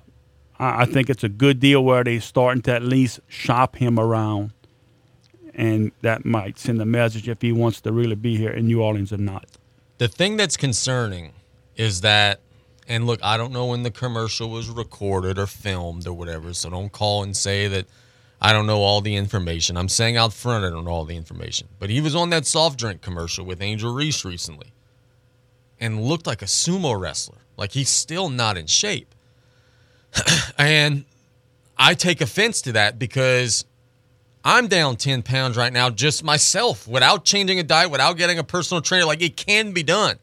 [0.59, 3.99] I, I think it's a good deal where they're starting to at least shop him
[3.99, 4.51] around,
[5.55, 8.83] and that might send a message if he wants to really be here in New
[8.83, 9.47] Orleans or not.
[9.99, 11.33] The thing that's concerning
[11.77, 12.41] is that,
[12.89, 16.71] and look, I don't know when the commercial was recorded or filmed or whatever, so
[16.71, 17.87] don't call and say that
[18.47, 19.77] I don't know all the information.
[19.77, 21.67] I'm saying out front I don't know all the information.
[21.81, 24.69] But he was on that soft drink commercial with Angel Reese recently
[25.81, 27.39] and looked like a sumo wrestler.
[27.57, 29.17] Like he's still not in shape.
[30.59, 31.07] and
[31.77, 33.65] I take offense to that because
[34.45, 38.45] I'm down 10 pounds right now, just myself, without changing a diet, without getting a
[38.45, 39.07] personal trainer.
[39.07, 40.21] Like it can be done.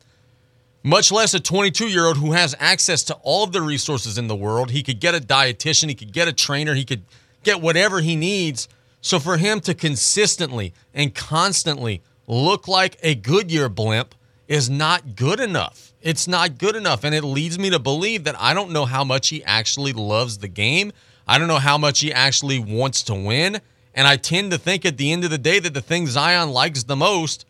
[0.81, 4.29] Much less a 22 year old who has access to all of the resources in
[4.29, 4.71] the world.
[4.71, 7.03] He could get a dietitian, he could get a trainer, he could
[7.43, 8.67] get whatever he needs.
[9.01, 14.15] So for him to consistently and constantly look like a Goodyear blimp
[14.47, 15.93] is not good enough.
[16.01, 17.03] It's not good enough.
[17.03, 20.37] And it leads me to believe that I don't know how much he actually loves
[20.37, 20.91] the game.
[21.27, 23.61] I don't know how much he actually wants to win.
[23.93, 26.49] And I tend to think at the end of the day that the thing Zion
[26.49, 27.45] likes the most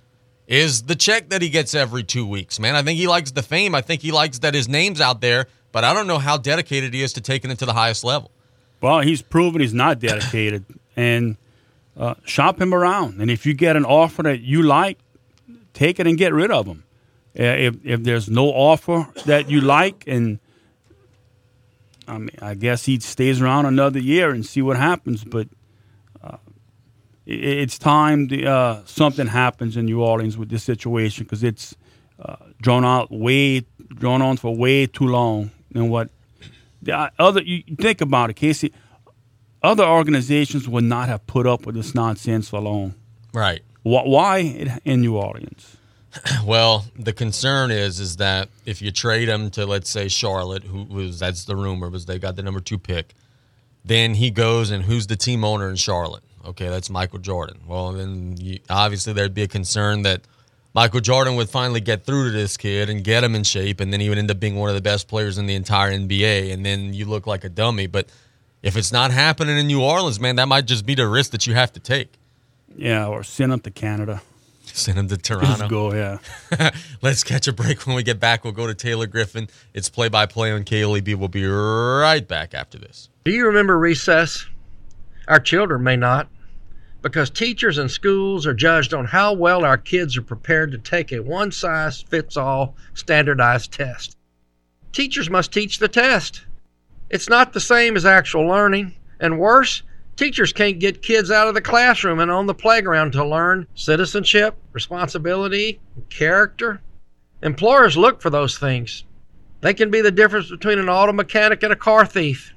[0.47, 2.75] is the check that he gets every two weeks, man.
[2.75, 3.73] I think he likes the fame.
[3.73, 6.93] I think he likes that his name's out there, but I don't know how dedicated
[6.93, 8.29] he is to taking it to the highest level.
[8.83, 10.65] Well, he's proven he's not dedicated,
[10.97, 11.37] and
[11.95, 13.21] uh, shop him around.
[13.21, 14.99] And if you get an offer that you like,
[15.73, 16.83] take it and get rid of him.
[17.39, 20.37] Uh, if if there's no offer that you like, and
[22.09, 25.23] I mean, I guess he stays around another year and see what happens.
[25.23, 25.47] But
[26.21, 26.37] uh,
[27.25, 31.73] it, it's time to, uh, something happens in New Orleans with this situation because it's
[32.19, 33.65] uh, drawn out way
[33.95, 35.51] drawn on for way too long.
[35.73, 36.22] And what the
[36.89, 38.73] other you think about it, Casey.
[39.61, 42.95] Other organizations would not have put up with this nonsense for long.
[43.33, 43.61] Right.
[43.83, 45.77] Why in- in New Orleans?
[46.45, 50.83] Well, the concern is is that if you trade him to let's say Charlotte, who
[50.83, 53.13] was that's the rumor was they got the number two pick,
[53.83, 56.23] then he goes and who's the team owner in Charlotte?
[56.45, 57.61] Okay, that's Michael Jordan.
[57.65, 60.21] Well, then you, obviously there'd be a concern that
[60.73, 63.93] Michael Jordan would finally get through to this kid and get him in shape, and
[63.93, 66.51] then he would end up being one of the best players in the entire NBA,
[66.51, 67.85] and then you look like a dummy.
[67.85, 68.09] But
[68.63, 71.45] if it's not happening in New Orleans, man, that might just be the risk that
[71.45, 72.13] you have to take.
[72.75, 74.21] Yeah, or send him to Canada.
[74.65, 75.45] Send him to Toronto.
[75.45, 76.17] Just go, yeah.
[77.03, 77.85] Let's catch a break.
[77.85, 79.47] When we get back, we'll go to Taylor Griffin.
[79.75, 81.13] It's play by play on KLEB.
[81.15, 83.09] We'll be right back after this.
[83.25, 84.47] Do you remember recess?
[85.27, 86.27] Our children may not,
[87.03, 91.11] because teachers and schools are judged on how well our kids are prepared to take
[91.11, 94.17] a one size fits all standardized test.
[94.91, 96.45] Teachers must teach the test.
[97.11, 99.83] It's not the same as actual learning, and worse,
[100.15, 104.55] Teachers can't get kids out of the classroom and on the playground to learn citizenship,
[104.71, 106.81] responsibility, and character.
[107.41, 109.05] Employers look for those things.
[109.61, 112.53] They can be the difference between an auto mechanic and a car thief.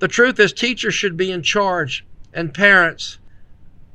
[0.00, 3.18] The truth is, teachers should be in charge and parents.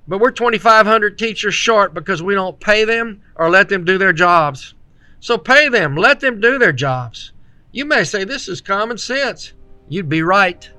[0.07, 4.13] But we're 2,500 teachers short because we don't pay them or let them do their
[4.13, 4.73] jobs.
[5.19, 7.31] So pay them, let them do their jobs.
[7.71, 9.53] You may say this is common sense.
[9.87, 10.69] You'd be right.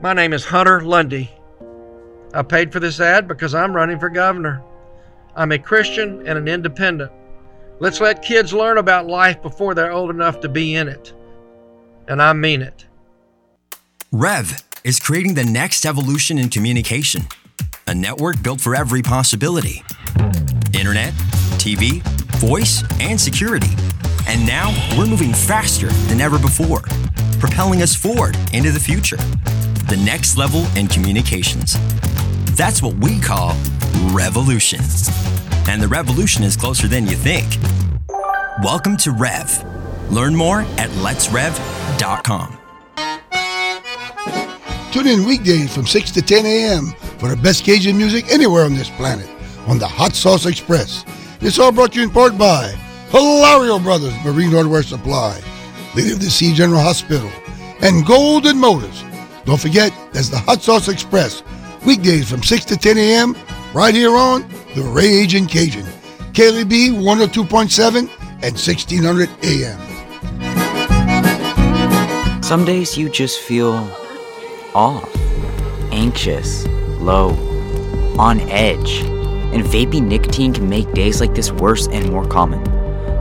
[0.00, 1.30] My name is Hunter Lundy.
[2.34, 4.62] I paid for this ad because I'm running for governor.
[5.36, 7.12] I'm a Christian and an independent.
[7.78, 11.12] Let's let kids learn about life before they're old enough to be in it.
[12.08, 12.86] And I mean it.
[14.10, 17.22] Rev is creating the next evolution in communication,
[17.86, 19.82] a network built for every possibility
[20.74, 21.12] internet,
[21.58, 22.02] TV,
[22.38, 23.70] voice, and security.
[24.26, 26.82] And now we're moving faster than ever before,
[27.38, 29.18] propelling us forward into the future
[29.92, 31.76] the next level in communications.
[32.56, 33.54] That's what we call
[34.10, 34.80] revolution.
[35.68, 37.58] And the revolution is closer than you think.
[38.62, 40.10] Welcome to Rev.
[40.10, 42.61] Learn more at letsrev.com.
[44.92, 46.86] Tune in weekdays from 6 to 10 a.m.
[47.18, 49.28] for the best Cajun music anywhere on this planet
[49.66, 51.04] on the Hot Sauce Express.
[51.40, 52.68] It's all brought to you in part by
[53.10, 55.40] Hilario Brothers Marine Hardware Supply,
[55.96, 57.30] Lady of the Sea General Hospital,
[57.80, 59.02] and Golden Motors
[59.44, 61.42] don't forget, that's the Hot Sauce Express,
[61.84, 63.36] weekdays from 6 to 10 a.m.,
[63.74, 64.42] right here on
[64.76, 65.84] The Ragin' Cajun,
[66.32, 69.80] KLEB 102.7 and 1600 a.m.
[72.42, 73.90] Some days you just feel
[74.74, 75.14] off,
[75.92, 76.66] anxious,
[77.00, 77.30] low,
[78.18, 79.00] on edge.
[79.52, 82.62] And vaping nicotine can make days like this worse and more common.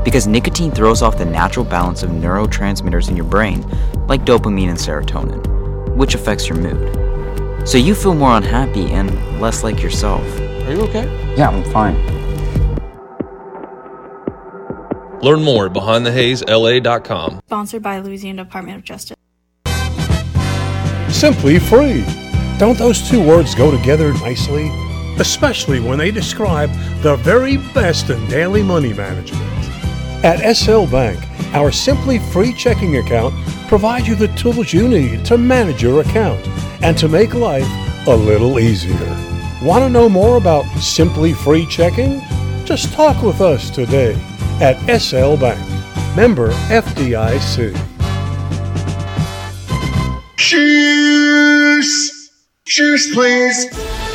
[0.03, 3.61] Because nicotine throws off the natural balance of neurotransmitters in your brain,
[4.07, 5.51] like dopamine and serotonin
[5.95, 7.67] which affects your mood.
[7.67, 10.23] So you feel more unhappy and less like yourself.
[10.39, 11.05] Are you okay?
[11.37, 11.95] Yeah, I'm fine.
[15.21, 17.41] Learn more at BehindTheHazeLA.com.
[17.45, 19.15] Sponsored by Louisiana Department of Justice.
[21.21, 22.03] Simply free.
[22.57, 24.71] Don't those two words go together nicely?
[25.19, 26.71] Especially when they describe
[27.03, 29.43] the very best in daily money management.
[30.25, 33.35] At SL Bank, our Simply Free checking account
[33.67, 36.43] provides you the tools you need to manage your account
[36.81, 37.69] and to make life
[38.07, 38.97] a little easier.
[39.61, 42.19] Want to know more about Simply Free Checking?
[42.65, 44.19] Just talk with us today
[44.59, 45.59] at SL Bank,
[46.15, 47.90] member FDIC.
[50.41, 52.31] Cheers!
[52.65, 54.10] Cheers, please!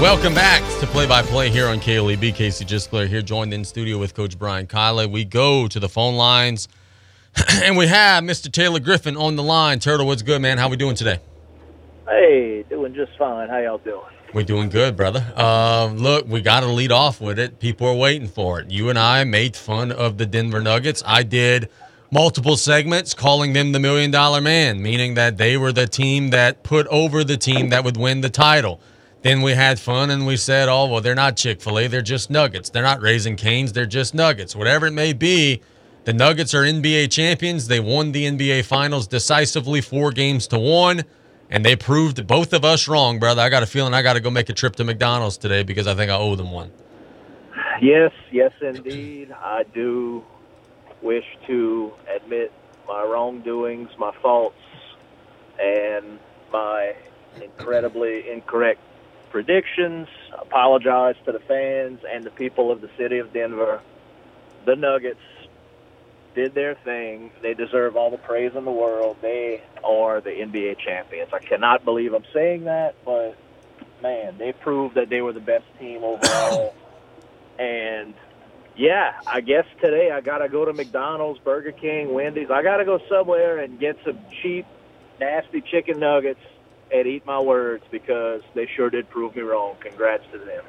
[0.00, 2.34] Welcome back to Play by Play here on KLEB.
[2.34, 5.10] Casey Gisclair here, joined in studio with Coach Brian Callais.
[5.10, 6.68] We go to the phone lines,
[7.62, 8.52] and we have Mr.
[8.52, 9.78] Taylor Griffin on the line.
[9.78, 10.58] Turtle, what's good, man?
[10.58, 11.18] How we doing today?
[12.06, 13.48] Hey, doing just fine.
[13.48, 14.04] How y'all doing?
[14.34, 15.32] We're doing good, brother.
[15.34, 17.58] Uh, look, we got to lead off with it.
[17.58, 18.70] People are waiting for it.
[18.70, 21.02] You and I made fun of the Denver Nuggets.
[21.06, 21.70] I did
[22.10, 26.62] multiple segments calling them the Million Dollar Man, meaning that they were the team that
[26.62, 28.78] put over the team that would win the title.
[29.22, 31.88] Then we had fun and we said, oh, well, they're not Chick fil A.
[31.88, 32.70] They're just nuggets.
[32.70, 33.72] They're not Raising Canes.
[33.72, 34.54] They're just nuggets.
[34.54, 35.62] Whatever it may be,
[36.06, 37.66] the Nuggets are NBA champions.
[37.66, 41.02] They won the NBA Finals decisively, four games to one.
[41.50, 43.42] And they proved both of us wrong, brother.
[43.42, 45.88] I got a feeling I got to go make a trip to McDonald's today because
[45.88, 46.70] I think I owe them one.
[47.82, 49.32] Yes, yes, indeed.
[49.32, 50.24] I do
[51.02, 52.52] wish to admit
[52.86, 54.56] my wrongdoings, my faults,
[55.60, 56.20] and
[56.52, 56.94] my
[57.42, 58.80] incredibly incorrect
[59.36, 60.08] predictions.
[60.32, 63.82] Apologize to the fans and the people of the city of Denver.
[64.64, 65.20] The Nuggets
[66.34, 67.30] did their thing.
[67.42, 69.18] They deserve all the praise in the world.
[69.20, 71.34] They are the NBA champions.
[71.34, 73.36] I cannot believe I'm saying that, but
[74.00, 76.74] man, they proved that they were the best team overall.
[77.58, 78.14] and
[78.74, 82.50] yeah, I guess today I gotta go to McDonald's, Burger King, Wendy's.
[82.50, 84.64] I gotta go somewhere and get some cheap,
[85.20, 86.40] nasty chicken nuggets
[86.92, 89.76] and eat my words because they sure did prove me wrong.
[89.80, 90.64] Congrats to them.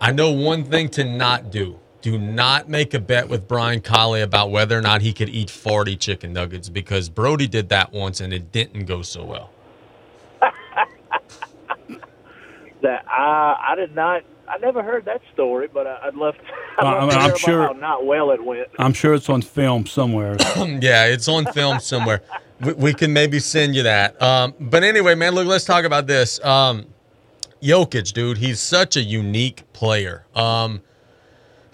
[0.00, 1.78] I know one thing to not do.
[2.02, 5.50] Do not make a bet with Brian Callais about whether or not he could eat
[5.50, 9.50] 40 chicken nuggets because Brody did that once and it didn't go so well.
[12.82, 16.40] that I I did not I never heard that story, but I, I'd love to,
[16.78, 18.68] I'd Well, love I mean, to I'm hear about sure- how not well it went.
[18.78, 20.36] I'm sure it's on film somewhere.
[20.56, 22.22] yeah, it's on film somewhere.
[22.60, 24.20] We, we can maybe send you that.
[24.20, 26.42] Um, but anyway, man, look, let's talk about this.
[26.44, 26.86] Um,
[27.62, 30.24] Jokic, dude, he's such a unique player.
[30.34, 30.82] Um,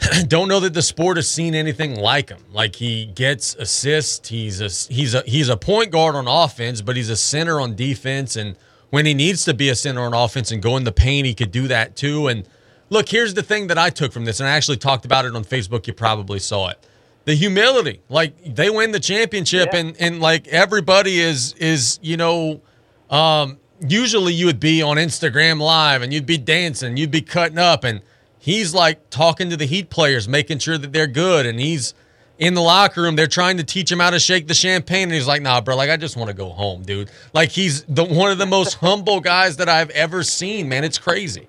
[0.28, 2.44] don't know that the sport has seen anything like him.
[2.52, 4.28] Like he gets assists.
[4.28, 7.74] He's a he's a he's a point guard on offense, but he's a center on
[7.74, 8.36] defense.
[8.36, 8.56] And
[8.90, 11.34] when he needs to be a center on offense and go in the paint, he
[11.34, 12.28] could do that too.
[12.28, 12.46] And
[12.90, 15.34] look, here's the thing that I took from this, and I actually talked about it
[15.34, 15.86] on Facebook.
[15.86, 16.84] You probably saw it.
[17.26, 22.62] The humility, like they win the championship, and and like everybody is is you know,
[23.10, 27.58] um, usually you would be on Instagram live and you'd be dancing, you'd be cutting
[27.58, 28.00] up, and
[28.38, 31.94] he's like talking to the Heat players, making sure that they're good, and he's
[32.38, 33.16] in the locker room.
[33.16, 35.74] They're trying to teach him how to shake the champagne, and he's like, "Nah, bro,
[35.74, 38.74] like I just want to go home, dude." Like he's the one of the most
[38.80, 40.68] humble guys that I've ever seen.
[40.68, 41.48] Man, it's crazy.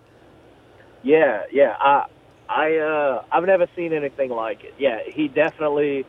[1.03, 1.75] Yeah, yeah.
[1.79, 2.05] I
[2.49, 4.73] I uh I've never seen anything like it.
[4.77, 6.05] Yeah, he definitely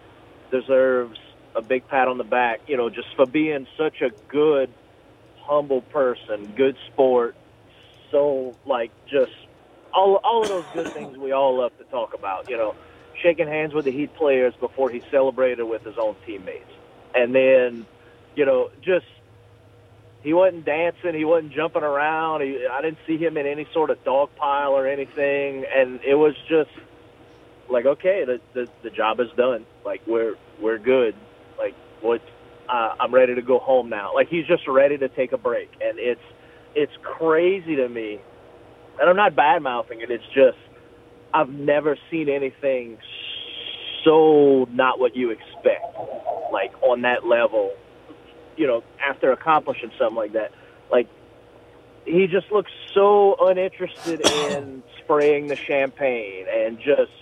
[0.50, 1.18] deserves
[1.54, 4.70] a big pat on the back, you know, just for being such a good
[5.40, 7.34] humble person, good sport,
[8.10, 9.32] so like just
[9.92, 12.74] all all of those good things we all love to talk about, you know,
[13.22, 16.70] shaking hands with the Heat players before he celebrated with his own teammates.
[17.14, 17.86] And then,
[18.36, 19.06] you know, just
[20.28, 22.42] he wasn't dancing, he wasn't jumping around.
[22.42, 26.16] He, I didn't see him in any sort of dog pile or anything, and it
[26.16, 26.68] was just
[27.70, 29.64] like, okay, the the, the job is done.
[29.86, 31.14] Like we're we're good.
[31.56, 32.20] Like what?
[32.68, 34.14] Uh, I'm ready to go home now.
[34.14, 36.20] Like he's just ready to take a break, and it's
[36.74, 38.20] it's crazy to me.
[39.00, 40.10] And I'm not bad mouthing it.
[40.10, 40.58] It's just
[41.32, 42.98] I've never seen anything
[44.04, 45.96] so not what you expect,
[46.52, 47.72] like on that level
[48.58, 50.52] you know, after accomplishing something like that.
[50.90, 51.08] Like
[52.04, 57.12] he just looks so uninterested in spraying the champagne and just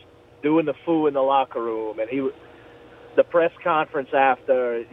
[0.43, 1.99] doing the foo in the locker room.
[1.99, 2.29] And he,
[3.17, 4.85] the press conference after,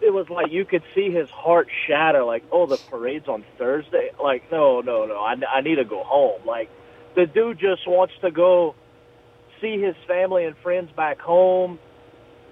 [0.00, 2.24] it was like you could see his heart shatter.
[2.24, 4.10] Like, oh, the parade's on Thursday.
[4.22, 6.46] Like, no, no, no, I, I need to go home.
[6.46, 6.70] Like,
[7.16, 8.74] the dude just wants to go
[9.60, 11.78] see his family and friends back home,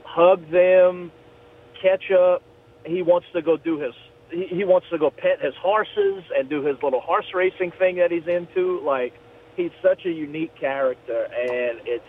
[0.04, 1.12] hug them,
[1.80, 2.42] catch up.
[2.86, 3.94] He wants to go do his.
[4.30, 7.96] He, he wants to go pet his horses and do his little horse racing thing
[7.96, 8.80] that he's into.
[8.80, 9.14] Like
[9.56, 12.04] he's such a unique character, and it's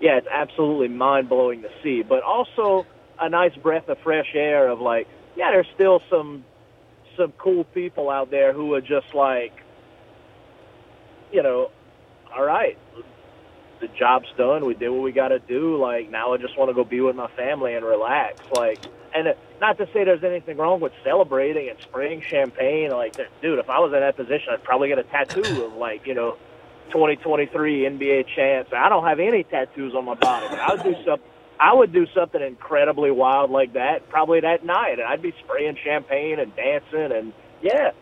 [0.00, 2.02] yeah, it's absolutely mind blowing to see.
[2.02, 2.86] But also
[3.20, 5.06] a nice breath of fresh air of like,
[5.36, 6.44] yeah, there's still some
[7.16, 9.52] some cool people out there who are just like,
[11.30, 11.70] you know,
[12.34, 12.78] all right,
[13.80, 14.64] the job's done.
[14.64, 15.76] We did what we got to do.
[15.76, 18.36] Like now, I just want to go be with my family and relax.
[18.56, 18.80] Like,
[19.14, 22.90] and not to say there's anything wrong with celebrating and spraying champagne.
[22.90, 26.06] Like, dude, if I was in that position, I'd probably get a tattoo of like,
[26.06, 26.36] you know,
[26.88, 28.72] 2023 NBA champs.
[28.72, 31.28] I don't have any tattoos on my body, but I would do something.
[31.60, 35.76] I would do something incredibly wild like that, probably that night, and I'd be spraying
[35.84, 37.32] champagne and dancing, and
[37.62, 37.92] yeah.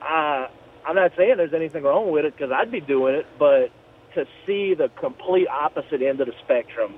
[0.00, 0.48] Uh,
[0.86, 3.70] I'm not saying there's anything wrong with it because I'd be doing it, but
[4.14, 6.94] to see the complete opposite end of the spectrum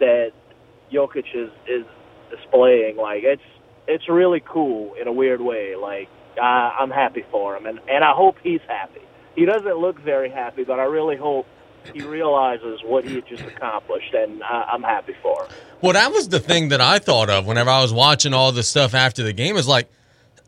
[0.00, 0.32] that
[0.92, 1.84] Jokic is is
[2.34, 3.42] displaying, like it's
[3.86, 5.76] it's really cool in a weird way.
[5.76, 6.08] Like
[6.40, 9.00] I, I'm happy for him, and and I hope he's happy.
[9.34, 11.46] He doesn't look very happy, but I really hope
[11.92, 15.50] he realizes what he had just accomplished, and I, I'm happy for him.
[15.80, 18.62] Well, that was the thing that I thought of whenever I was watching all the
[18.62, 19.56] stuff after the game.
[19.56, 19.88] Is like,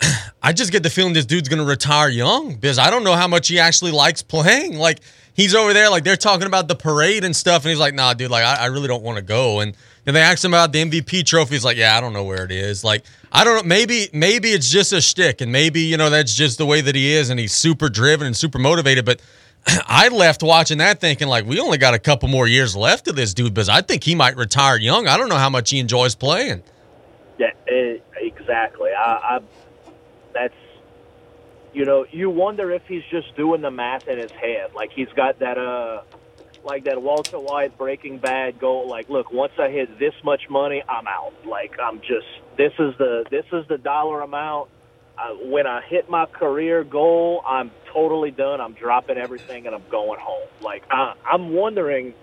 [0.43, 3.15] I just get the feeling this dude's going to retire young because I don't know
[3.15, 4.77] how much he actually likes playing.
[4.77, 5.01] Like,
[5.35, 8.15] he's over there, like they're talking about the parade and stuff, and he's like, "Nah,
[8.15, 10.73] dude, like I, I really don't want to go." And then they ask him about
[10.73, 11.55] the MVP trophy.
[11.55, 13.63] He's like, "Yeah, I don't know where it is." Like, I don't know.
[13.63, 16.95] Maybe maybe it's just a shtick, and maybe you know that's just the way that
[16.95, 19.05] he is, and he's super driven and super motivated.
[19.05, 19.21] But
[19.67, 23.17] I left watching that thinking like we only got a couple more years left of
[23.17, 25.09] this dude because I think he might retire young.
[25.09, 26.63] I don't know how much he enjoys playing.
[27.39, 27.51] Yeah,
[28.17, 28.91] exactly.
[28.93, 29.41] I, I
[30.33, 30.55] that's
[31.73, 34.75] you know you wonder if he's just doing the math in his head.
[34.75, 36.03] Like he's got that uh
[36.65, 38.89] like that Walter White Breaking Bad goal.
[38.89, 41.33] Like, look, once I hit this much money, I'm out.
[41.47, 44.71] Like, I'm just this is the this is the dollar amount.
[45.17, 48.61] Uh, when I hit my career goal, I'm totally done.
[48.61, 50.49] I'm dropping everything and I'm going home.
[50.61, 52.15] Like, I, I'm wondering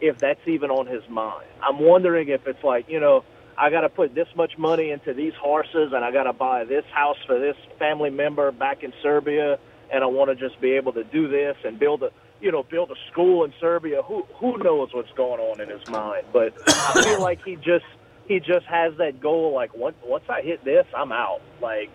[0.00, 1.46] if that's even on his mind.
[1.62, 3.24] I'm wondering if it's like, you know,
[3.58, 6.64] I got to put this much money into these horses and I got to buy
[6.64, 9.58] this house for this family member back in Serbia
[9.92, 12.10] and I want to just be able to do this and build a
[12.40, 14.02] you know build a school in Serbia.
[14.02, 16.26] Who who knows what's going on in his mind?
[16.32, 17.84] But I feel like he just
[18.26, 19.54] he just has that goal.
[19.54, 21.40] Like once once I hit this, I'm out.
[21.60, 21.90] Like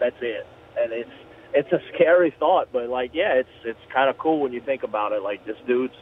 [0.00, 0.46] that's it.
[0.78, 1.10] And it's
[1.54, 4.82] it's a scary thought, but like yeah, it's it's kind of cool when you think
[4.82, 5.22] about it.
[5.22, 5.94] Like this dude's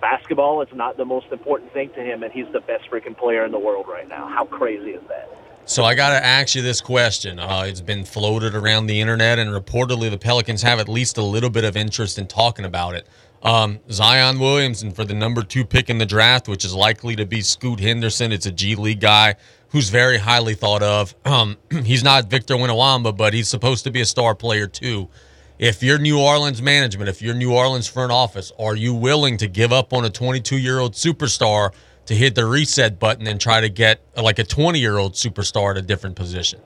[0.00, 3.44] basketball is not the most important thing to him, and he's the best freaking player
[3.44, 4.28] in the world right now.
[4.28, 5.28] How crazy is that?
[5.68, 7.38] So I got to ask you this question.
[7.38, 11.22] Uh, it's been floated around the internet, and reportedly the Pelicans have at least a
[11.22, 13.06] little bit of interest in talking about it.
[13.42, 17.26] Um, Zion Williamson for the number two pick in the draft, which is likely to
[17.26, 18.32] be Scoot Henderson.
[18.32, 19.34] It's a G League guy
[19.68, 21.14] who's very highly thought of.
[21.26, 25.10] Um, he's not Victor Wembanyama, but he's supposed to be a star player too.
[25.58, 29.46] If you're New Orleans management, if you're New Orleans front office, are you willing to
[29.46, 31.72] give up on a 22 year old superstar
[32.08, 35.72] to hit the reset button and try to get like a 20 year old superstar
[35.72, 36.58] at a different position?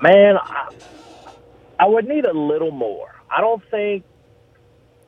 [0.00, 0.72] Man, I,
[1.80, 3.12] I would need a little more.
[3.28, 4.04] I don't think,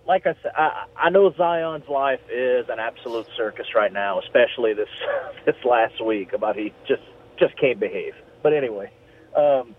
[0.09, 4.75] like I said, I, I know Zion's life is an absolute circus right now, especially
[4.75, 4.89] this
[5.47, 7.03] this last week about he just
[7.39, 8.15] just can't behave.
[8.43, 8.91] But anyway,
[9.37, 9.77] um,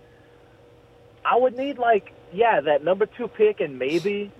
[1.22, 4.32] I would need like yeah that number two pick and maybe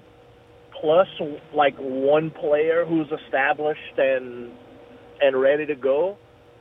[0.81, 1.09] plus
[1.55, 4.53] like one player who's established and
[5.20, 6.16] and ready to go.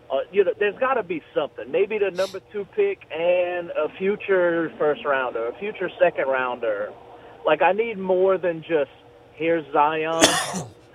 [0.10, 1.70] Uh, you know, there's got to be something.
[1.70, 6.92] Maybe the number two pick and a future first rounder, a future second rounder.
[7.46, 8.92] Like I need more than just
[9.34, 10.24] here's Zion,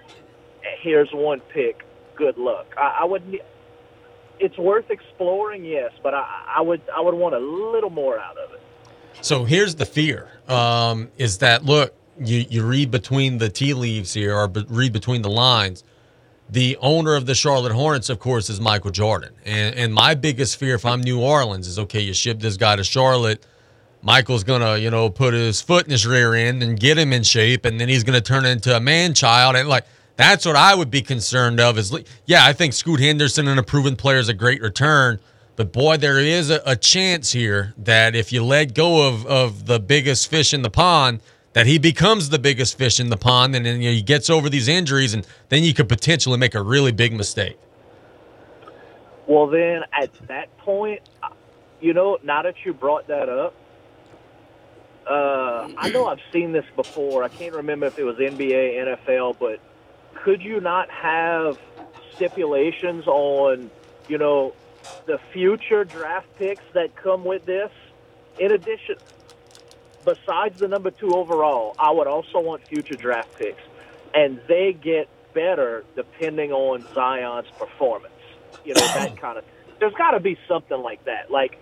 [0.83, 1.85] here's one pick.
[2.17, 2.67] Good luck.
[2.77, 3.41] I, I would.
[4.41, 8.37] It's worth exploring, yes, but I, I would I would want a little more out
[8.39, 8.61] of it.
[9.21, 14.15] So here's the fear: um, is that look, you you read between the tea leaves
[14.15, 15.85] here, or read between the lines.
[16.51, 20.59] The owner of the Charlotte Hornets, of course, is Michael Jordan, and and my biggest
[20.59, 23.47] fear, if I'm New Orleans, is okay, you ship this guy to Charlotte.
[24.03, 27.23] Michael's gonna, you know, put his foot in his rear end and get him in
[27.23, 29.87] shape, and then he's gonna turn into a man child, and like
[30.17, 31.79] that's what I would be concerned of.
[31.79, 31.97] Is
[32.27, 35.21] yeah, I think Scoot Henderson, and a proven player, is a great return,
[35.57, 39.67] but boy, there is a, a chance here that if you let go of of
[39.67, 41.21] the biggest fish in the pond,
[41.53, 44.31] that he becomes the biggest fish in the pond and then you know, he gets
[44.31, 47.59] over these injuries and then you could potentially make a really big mistake.
[49.27, 51.03] Well, then at that point,
[51.81, 53.55] you know, now that you brought that up,
[55.07, 57.25] uh, I know I've seen this before.
[57.25, 59.61] I can't remember if it was NBA, NFL, but
[60.15, 61.59] could you not have
[62.15, 63.71] stipulations on,
[64.09, 64.55] you know,
[65.07, 67.71] the future draft picks that come with this?
[68.39, 68.97] In addition,
[70.05, 73.63] besides the number two overall, I would also want future draft picks,
[74.15, 78.13] and they get better depending on Zion's performance.
[78.65, 79.45] You know that kind of.
[79.81, 81.31] There's got to be something like that.
[81.31, 81.59] Like,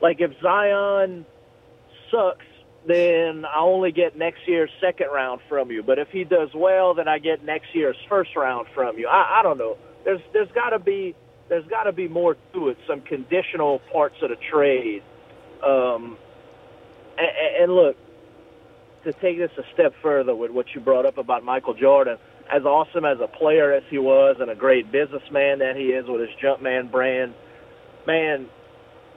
[0.00, 1.26] like if Zion
[2.10, 2.46] sucks,
[2.86, 5.82] then I only get next year's second round from you.
[5.82, 9.08] But if he does well, then I get next year's first round from you.
[9.08, 9.76] I, I don't know.
[10.04, 11.14] There's there's got to be
[11.48, 12.78] there's got to be more to it.
[12.86, 15.02] Some conditional parts of the trade.
[15.64, 16.16] Um,
[17.18, 17.96] and, and look,
[19.04, 22.18] to take this a step further with what you brought up about Michael Jordan,
[22.52, 26.06] as awesome as a player as he was and a great businessman that he is
[26.08, 27.34] with his Jumpman brand,
[28.06, 28.48] man,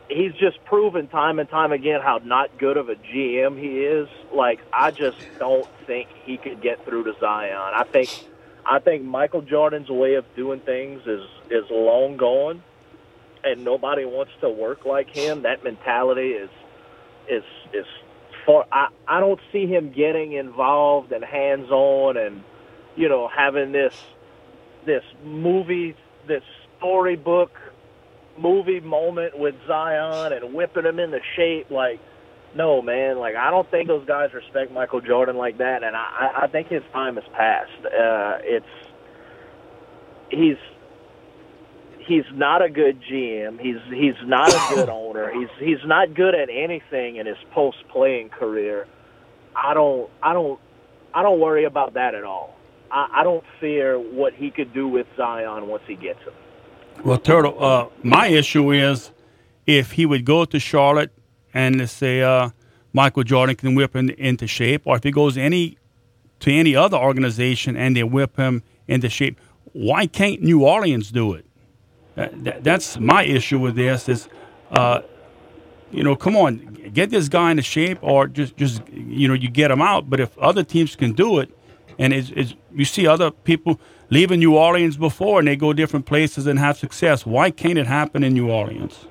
[0.10, 4.08] he's just proven time and time again how not good of a GM he is.
[4.34, 7.56] Like I just don't think he could get through to Zion.
[7.56, 8.10] I think
[8.66, 12.64] I think Michael Jordan's way of doing things is is long gone
[13.44, 15.44] and nobody wants to work like him.
[15.44, 16.50] That mentality is
[17.32, 17.86] is is
[18.46, 22.44] for I, I don't see him getting involved and hands on and
[22.96, 23.94] you know having this
[24.86, 25.96] this movie
[26.28, 26.44] this
[26.78, 27.52] storybook
[28.38, 31.72] movie moment with Zion and whipping him into shape.
[31.72, 32.00] Like
[32.56, 33.20] no man.
[33.20, 35.84] Like I don't think those guys respect Michael Jordan like that.
[35.84, 37.86] And I I think his time has passed.
[37.86, 38.66] Uh it's
[40.30, 40.58] he's
[42.12, 43.60] he's not a good GM.
[43.60, 45.32] He's he's not a good owner.
[45.32, 48.88] He's he's not good at anything in his post playing career.
[49.56, 50.60] I don't I don't
[51.14, 52.58] I don't worry about that at all.
[52.92, 56.34] I, I don't fear what he could do with Zion once he gets him.
[57.06, 59.12] Well, Turtle, uh, my issue is
[59.66, 61.12] if he would go to Charlotte
[61.54, 62.50] and let's say uh,
[62.94, 65.78] Michael Jordan can whip him into shape, or if he goes any
[66.42, 69.40] to any other organization and they whip him into shape.
[69.74, 71.46] Why can't New Orleans do it?
[72.16, 74.10] That, that, that's my issue with this.
[74.10, 74.28] Is
[74.72, 75.02] uh,
[75.92, 76.58] you know, come on,
[76.94, 80.10] get this guy into shape, or just just you know, you get him out.
[80.10, 81.50] But if other teams can do it,
[81.98, 86.06] and it's, it's you see other people leaving New Orleans before and they go different
[86.06, 89.06] places and have success, why can't it happen in New Orleans?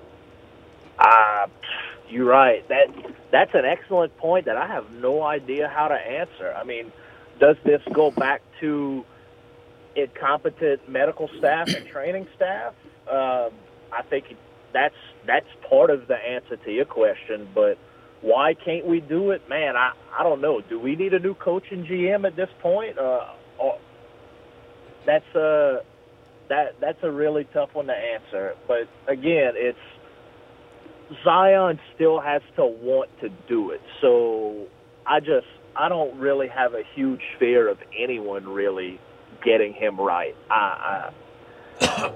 [0.99, 1.47] Uh,
[2.09, 2.67] you're right.
[2.69, 2.89] That
[3.31, 6.53] that's an excellent point that I have no idea how to answer.
[6.57, 6.93] I mean,
[7.39, 9.05] does this go back to
[9.97, 12.75] incompetent medical staff and training staff?
[13.11, 13.51] Um,
[13.93, 14.25] I think
[14.73, 14.95] that's
[15.27, 17.49] that's part of the answer to your question.
[17.55, 17.79] But
[18.23, 19.77] why can't we do it, man?
[19.77, 20.61] I I don't know.
[20.61, 22.99] Do we need a new coach and GM at this point?
[22.99, 23.27] Uh,
[23.59, 23.79] or,
[25.07, 25.81] that's a
[26.49, 28.55] that that's a really tough one to answer.
[28.69, 29.79] But again, it's
[31.25, 33.81] Zion still has to want to do it.
[34.01, 34.67] So
[35.07, 35.47] I just
[35.77, 39.01] I don't really have a huge fear of anyone really
[39.45, 40.37] getting him right.
[40.51, 41.11] I,
[41.81, 42.13] I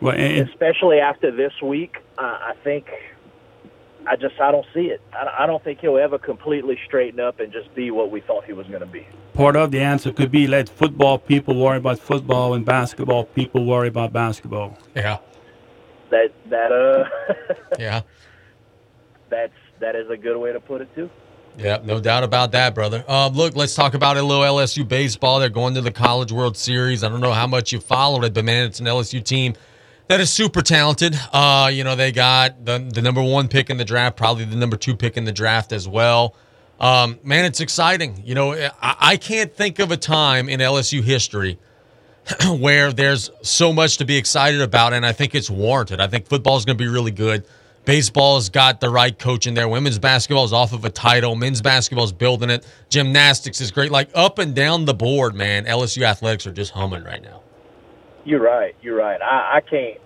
[0.00, 2.86] well, and, especially after this week, I, I think
[4.06, 5.00] I just I don't see it.
[5.12, 8.44] I, I don't think he'll ever completely straighten up and just be what we thought
[8.44, 9.06] he was going to be.
[9.34, 13.64] Part of the answer could be let football people worry about football and basketball people
[13.64, 14.78] worry about basketball.
[14.94, 15.18] Yeah.
[16.10, 17.54] That that uh.
[17.78, 18.02] yeah.
[19.28, 21.10] That's that is a good way to put it too.
[21.58, 23.02] Yeah, no doubt about that, brother.
[23.08, 25.40] Uh, look, let's talk about a little LSU baseball.
[25.40, 27.02] They're going to the College World Series.
[27.02, 29.54] I don't know how much you followed it, but man, it's an LSU team
[30.08, 31.18] that is super talented.
[31.32, 34.56] Uh, you know, they got the, the number one pick in the draft, probably the
[34.56, 36.34] number two pick in the draft as well.
[36.78, 38.22] Um, man, it's exciting.
[38.24, 41.58] You know, I, I can't think of a time in LSU history
[42.58, 46.00] where there's so much to be excited about, and I think it's warranted.
[46.00, 47.46] I think football is going to be really good.
[47.84, 49.68] Baseball's got the right coach in there.
[49.68, 51.36] Women's basketball is off of a title.
[51.36, 52.66] Men's basketball is building it.
[52.88, 53.92] Gymnastics is great.
[53.92, 55.66] Like up and down the board, man.
[55.66, 57.42] LSU athletics are just humming right now.
[58.26, 58.76] You're right.
[58.82, 59.22] You're right.
[59.22, 59.98] I, I can't.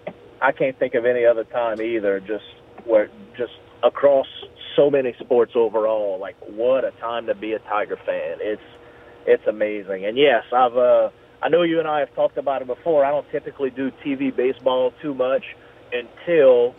[0.43, 2.21] I can't think of any other time either.
[2.21, 2.45] Just
[2.85, 3.53] where just
[3.83, 4.29] across
[4.77, 6.19] so many sports overall.
[6.21, 8.39] Like what a time to be a Tiger fan.
[8.41, 8.63] It's
[9.27, 10.07] it's amazing.
[10.07, 10.77] And yes, I've.
[10.77, 11.11] uh
[11.43, 13.05] I know you and I have talked about it before.
[13.05, 15.45] I don't typically do TV baseball too much
[15.93, 16.77] until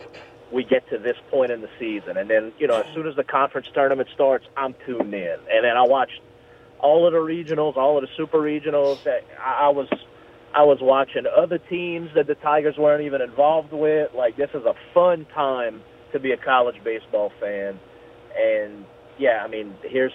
[0.52, 2.16] we get to this point in the season.
[2.16, 5.36] And then, you know, as soon as the conference tournament starts, I'm tuned in.
[5.50, 6.12] And then I watch
[6.78, 8.98] all of the regionals, all of the super regionals.
[9.44, 9.88] I was
[10.54, 14.14] I was watching other teams that the Tigers weren't even involved with.
[14.14, 15.82] Like this is a fun time
[16.12, 17.78] to be a college baseball fan.
[18.38, 18.84] And
[19.18, 20.12] yeah, I mean, here's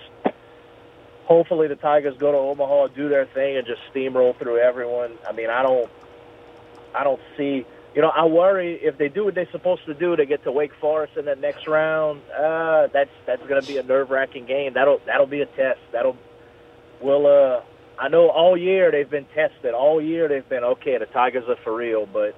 [1.26, 5.12] hopefully the Tigers go to Omaha, do their thing, and just steamroll through everyone.
[5.28, 5.90] I mean, I don't,
[6.96, 7.66] I don't see
[7.98, 10.52] you know, I worry if they do what they're supposed to do, they get to
[10.52, 12.22] Wake Forest in the next round.
[12.30, 14.74] Uh, that's that's going to be a nerve wracking game.
[14.76, 15.80] That'll that'll be a test.
[15.92, 16.16] That'll
[17.02, 17.62] we'll Uh,
[18.00, 19.74] I know all year they've been tested.
[19.74, 20.98] All year they've been okay.
[21.00, 22.36] The Tigers are for real, but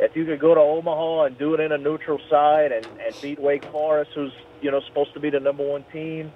[0.00, 3.20] if you could go to Omaha and do it in a neutral side and, and
[3.20, 6.32] beat Wake Forest, who's you know supposed to be the number one team,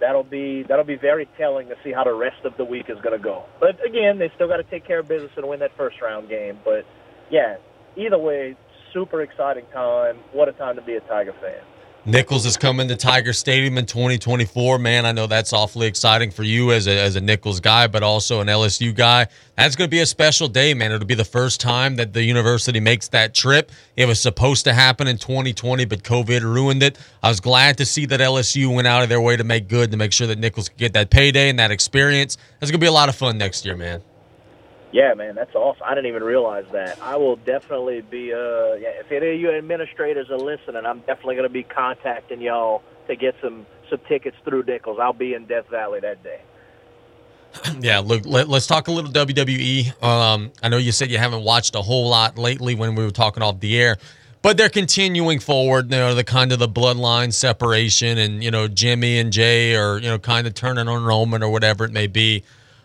[0.00, 2.98] that'll be that'll be very telling to see how the rest of the week is
[3.02, 3.44] going to go.
[3.60, 6.28] But again, they still got to take care of business and win that first round
[6.28, 6.58] game.
[6.64, 6.84] But
[7.30, 7.56] yeah,
[7.96, 8.56] either way,
[8.92, 10.18] super exciting time.
[10.32, 11.62] What a time to be a Tiger fan.
[12.04, 14.80] Nicholls is coming to Tiger Stadium in 2024.
[14.80, 18.02] Man, I know that's awfully exciting for you as a, as a Nicholls guy, but
[18.02, 19.28] also an LSU guy.
[19.56, 20.90] That's going to be a special day, man.
[20.90, 23.70] It'll be the first time that the university makes that trip.
[23.96, 26.98] It was supposed to happen in 2020, but COVID ruined it.
[27.22, 29.92] I was glad to see that LSU went out of their way to make good,
[29.92, 32.36] to make sure that Nicholls could get that payday and that experience.
[32.58, 34.02] That's going to be a lot of fun next year, man.
[34.92, 35.82] Yeah, man, that's awesome.
[35.84, 37.00] I didn't even realize that.
[37.00, 38.32] I will definitely be.
[38.32, 42.42] Uh, yeah, if any of you administrators are listening, I'm definitely going to be contacting
[42.42, 44.98] y'all to get some some tickets through Nicholls.
[45.00, 46.40] I'll be in Death Valley that day.
[47.80, 50.02] Yeah, look, let, us talk a little WWE.
[50.02, 53.10] Um, I know you said you haven't watched a whole lot lately when we were
[53.10, 53.98] talking off the air,
[54.40, 55.90] but they're continuing forward.
[55.92, 59.98] You know, the kind of the bloodline separation, and you know, Jimmy and Jay are
[59.98, 62.42] you know kind of turning on Roman or whatever it may be.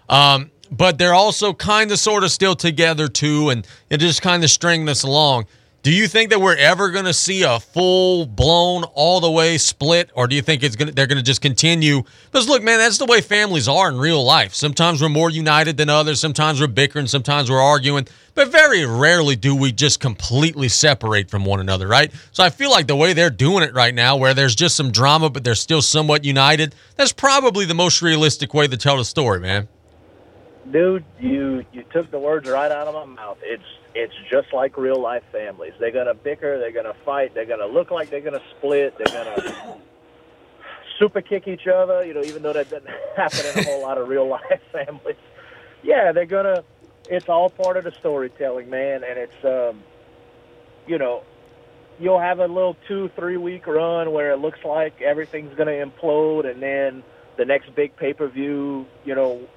[0.09, 4.43] Um, but they're also kind of sort of still together too, and it just kind
[4.43, 5.45] of string this along.
[5.87, 9.57] Do you think that we're ever going to see a full blown, all the way
[9.57, 12.01] split, or do you think it's going to they're going to just continue?
[12.25, 14.53] Because look, man, that's the way families are in real life.
[14.53, 16.19] Sometimes we're more united than others.
[16.19, 17.07] Sometimes we're bickering.
[17.07, 18.05] Sometimes we're arguing.
[18.35, 22.11] But very rarely do we just completely separate from one another, right?
[22.33, 24.91] So I feel like the way they're doing it right now, where there's just some
[24.91, 29.05] drama, but they're still somewhat united, that's probably the most realistic way to tell the
[29.05, 29.69] story, man
[30.71, 33.37] dude, you you took the words right out of my mouth.
[33.41, 33.63] It's
[33.95, 35.73] it's just like real life families.
[35.79, 39.79] They're gonna bicker, they're gonna fight, they're gonna look like they're gonna split, they're gonna
[40.99, 42.05] super kick each other.
[42.05, 45.15] You know, even though that doesn't happen in a whole lot of real life families.
[45.83, 46.63] Yeah, they're gonna.
[47.09, 49.81] It's all part of the storytelling, man, and it's um,
[50.85, 51.23] you know,
[51.99, 56.49] you'll have a little two three week run where it looks like everything's gonna implode,
[56.49, 57.03] and then
[57.37, 59.47] the next big pay per view, you know,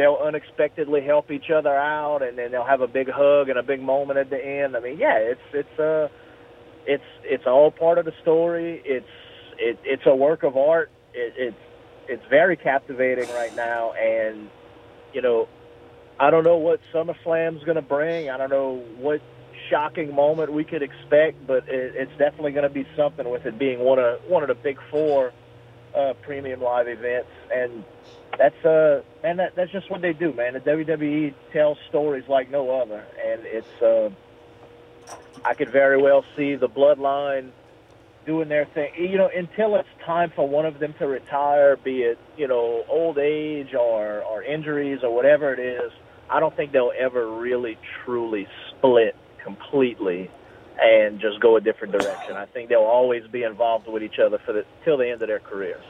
[0.00, 3.62] they'll unexpectedly help each other out, and then they'll have a big hug and a
[3.62, 4.74] big moment at the end.
[4.74, 6.08] I mean, yeah, it's it's uh,
[6.86, 8.80] it's it's all part of the story.
[8.86, 9.04] It's
[9.58, 10.90] it, it's a work of art.
[11.12, 11.56] It, it's
[12.08, 14.48] it's very captivating right now, and
[15.12, 15.48] you know,
[16.18, 18.30] I don't know what SummerSlam's going to bring.
[18.30, 19.20] I don't know what
[19.68, 23.58] shocking moment we could expect, but it, it's definitely going to be something with it
[23.58, 25.34] being one of one of the big four
[25.94, 27.84] uh, premium live events, and
[28.38, 30.54] that's uh man that that's just what they do, man.
[30.54, 34.10] The WWE tells stories like no other, and it's uh,
[35.44, 37.50] I could very well see the Bloodline
[38.26, 38.92] doing their thing.
[38.96, 42.84] You know, until it's time for one of them to retire, be it you know
[42.88, 45.92] old age or or injuries or whatever it is.
[46.28, 50.30] I don't think they'll ever really truly split completely
[50.80, 52.36] and just go a different direction.
[52.36, 55.28] I think they'll always be involved with each other for the till the end of
[55.28, 55.84] their careers.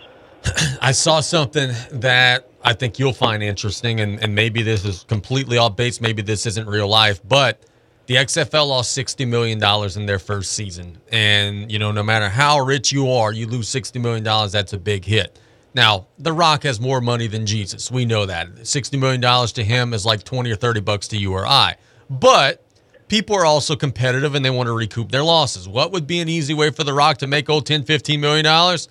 [0.81, 5.59] I saw something that I think you'll find interesting, and, and maybe this is completely
[5.59, 6.01] off base.
[6.01, 7.63] Maybe this isn't real life, but
[8.07, 9.63] the XFL lost $60 million
[9.97, 10.99] in their first season.
[11.13, 14.79] And, you know, no matter how rich you are, you lose $60 million, that's a
[14.79, 15.39] big hit.
[15.75, 17.91] Now, The Rock has more money than Jesus.
[17.91, 18.49] We know that.
[18.49, 21.77] $60 million to him is like 20 or 30 bucks to you or I.
[22.09, 22.65] But
[23.07, 25.69] people are also competitive and they want to recoup their losses.
[25.69, 28.45] What would be an easy way for The Rock to make old 10, 15 million
[28.45, 28.89] dollars?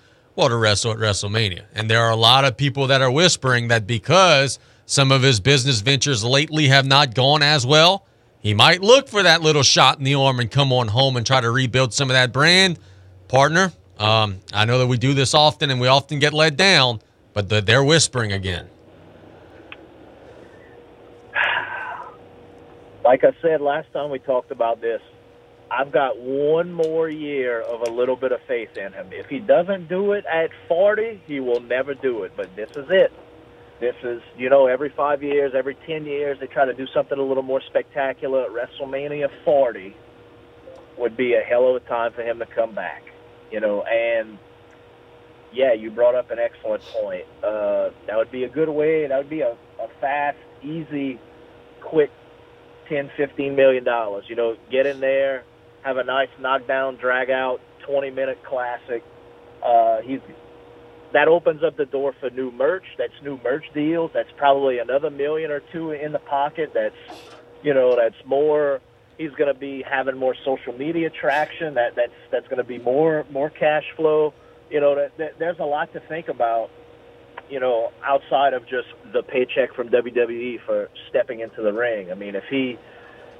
[0.47, 1.65] To wrestle at WrestleMania.
[1.75, 5.41] And there are a lot of people that are whispering that because some of his
[5.41, 8.05] business ventures lately have not gone as well,
[8.39, 11.25] he might look for that little shot in the arm and come on home and
[11.25, 12.79] try to rebuild some of that brand.
[13.27, 17.01] Partner, um, I know that we do this often and we often get let down,
[17.33, 18.69] but the, they're whispering again.
[23.03, 25.01] Like I said last time we talked about this,
[25.71, 29.09] I've got one more year of a little bit of faith in him.
[29.11, 32.33] If he doesn't do it at 40, he will never do it.
[32.35, 33.11] But this is it.
[33.79, 37.17] This is, you know, every five years, every 10 years, they try to do something
[37.17, 38.47] a little more spectacular.
[38.49, 39.95] WrestleMania 40
[40.97, 43.03] would be a hell of a time for him to come back,
[43.51, 44.37] you know, and
[45.53, 47.25] yeah, you brought up an excellent point.
[47.41, 49.07] Uh, that would be a good way.
[49.07, 51.19] That would be a, a fast, easy,
[51.81, 52.11] quick
[52.89, 54.25] 10, 15 million dollars.
[54.27, 55.43] You know, get in there,
[55.89, 59.03] have a nice knockdown, drag out, 20 minute classic.
[59.65, 60.19] Uh, he's
[61.11, 62.85] that opens up the door for new merch.
[62.99, 64.11] That's new merch deals.
[64.13, 66.71] That's probably another million or two in the pocket.
[66.73, 66.95] That's
[67.63, 68.79] you know that's more.
[69.17, 71.73] He's going to be having more social media traction.
[71.73, 74.33] That that's that's going to be more more cash flow.
[74.69, 76.69] You know, that, that, there's a lot to think about.
[77.49, 82.11] You know, outside of just the paycheck from WWE for stepping into the ring.
[82.11, 82.77] I mean, if he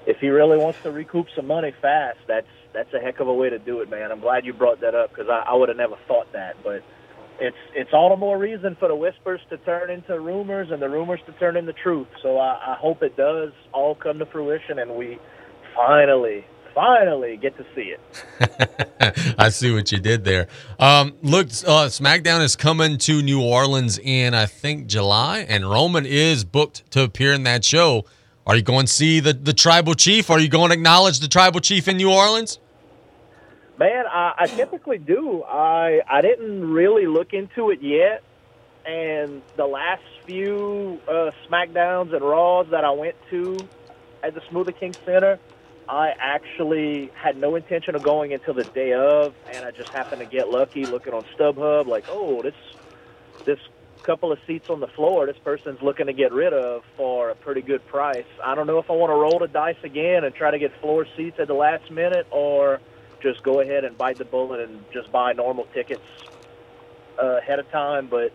[0.05, 3.33] if he really wants to recoup some money fast, that's that's a heck of a
[3.33, 4.11] way to do it, man.
[4.11, 6.83] I'm glad you brought that up because I, I would have never thought that, but
[7.39, 10.89] it's it's all the more reason for the whispers to turn into rumors and the
[10.89, 12.07] rumors to turn into truth.
[12.21, 15.19] So I, I hope it does all come to fruition and we
[15.75, 16.45] finally
[16.75, 19.35] finally get to see it.
[19.39, 20.47] I see what you did there.
[20.79, 26.05] Um, look, uh, SmackDown is coming to New Orleans in I think July, and Roman
[26.05, 28.05] is booked to appear in that show.
[28.49, 30.31] Are you going to see the the tribal chief?
[30.31, 32.57] Are you going to acknowledge the tribal chief in New Orleans?
[33.77, 35.43] Man, I, I typically do.
[35.43, 38.23] I I didn't really look into it yet,
[38.87, 43.55] and the last few uh, Smackdowns and Raws that I went to
[44.23, 45.37] at the Smoothie King Center,
[45.87, 50.21] I actually had no intention of going until the day of, and I just happened
[50.21, 52.55] to get lucky looking on StubHub, like, oh, this
[53.45, 53.59] this
[54.09, 57.35] couple of seats on the floor, this person's looking to get rid of for a
[57.35, 58.25] pretty good price.
[58.43, 60.73] I don't know if I want to roll the dice again and try to get
[60.81, 62.81] floor seats at the last minute, or
[63.21, 66.01] just go ahead and bite the bullet and just buy normal tickets
[67.21, 68.07] uh, ahead of time.
[68.07, 68.33] But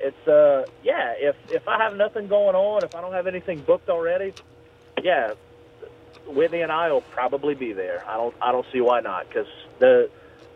[0.00, 3.60] it's uh, yeah, if if I have nothing going on, if I don't have anything
[3.60, 4.34] booked already,
[5.04, 5.34] yeah,
[6.26, 8.02] Whitney and I will probably be there.
[8.08, 9.46] I don't I don't see why not because
[9.78, 10.10] the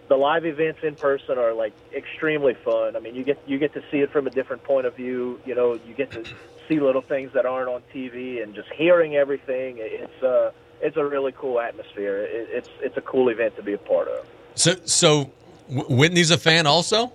[0.09, 2.97] the live events in person are like extremely fun.
[2.97, 5.41] I mean, you get you get to see it from a different point of view.
[5.45, 6.25] You know, you get to
[6.69, 9.77] see little things that aren't on TV and just hearing everything.
[9.79, 12.23] It's uh, it's a really cool atmosphere.
[12.23, 14.27] It, it's it's a cool event to be a part of.
[14.55, 15.33] So so
[15.69, 17.13] Whitney's a fan also.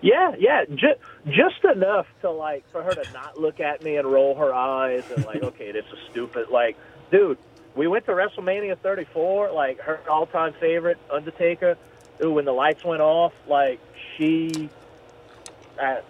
[0.00, 4.10] Yeah, yeah, just just enough to like for her to not look at me and
[4.10, 6.48] roll her eyes and like, okay, this is stupid.
[6.50, 6.76] Like,
[7.10, 7.38] dude,
[7.78, 11.78] we went to WrestleMania 34, like her all-time favorite Undertaker.
[12.22, 13.78] ooh, when the lights went off, like
[14.16, 14.68] she
[15.80, 16.00] uh,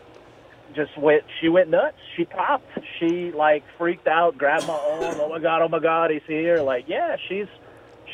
[0.74, 1.24] just went.
[1.40, 1.98] She went nuts.
[2.16, 2.70] She popped.
[2.98, 5.16] She like freaked out, grabbed my arm.
[5.20, 5.60] Oh my god!
[5.60, 6.10] Oh my god!
[6.10, 6.62] He's here!
[6.62, 7.46] Like, yeah, she's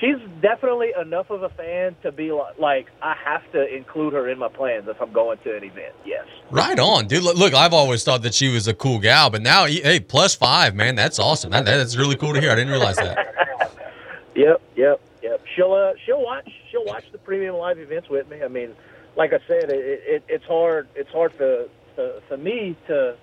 [0.00, 4.28] she's definitely enough of a fan to be like, like I have to include her
[4.28, 5.94] in my plans if I'm going to an event.
[6.04, 6.26] Yes.
[6.50, 7.22] Right on, dude.
[7.22, 10.34] Look, look, I've always thought that she was a cool gal, but now, hey, plus
[10.34, 11.50] five, man, that's awesome.
[11.50, 12.50] That, that's really cool to hear.
[12.50, 13.70] I didn't realize that.
[14.36, 15.40] Yep, yep, yep.
[15.54, 18.42] She'll uh, she'll watch she'll watch the premium live events with me.
[18.42, 18.74] I mean,
[19.16, 23.16] like I said, it, it it's hard it's hard for, for for me to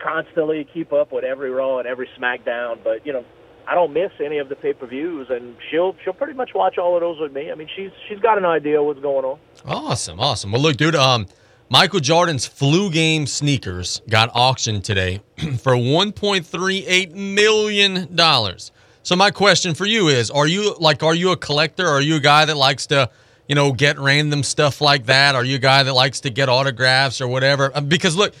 [0.00, 3.24] constantly keep up with every Raw and every SmackDown, but you know,
[3.70, 6.76] I don't miss any of the pay per views, and she'll she'll pretty much watch
[6.76, 7.52] all of those with me.
[7.52, 9.38] I mean, she's she's got an idea what's going on.
[9.64, 10.50] Awesome, awesome.
[10.50, 10.96] Well, look, dude.
[10.96, 11.26] Um,
[11.72, 15.20] Michael Jordan's flu game sneakers got auctioned today
[15.62, 18.72] for 1.38 million dollars.
[19.04, 21.86] So my question for you is: Are you like, are you a collector?
[21.86, 23.08] Are you a guy that likes to,
[23.48, 25.36] you know, get random stuff like that?
[25.36, 27.70] Are you a guy that likes to get autographs or whatever?
[27.74, 28.34] Uh, Because look,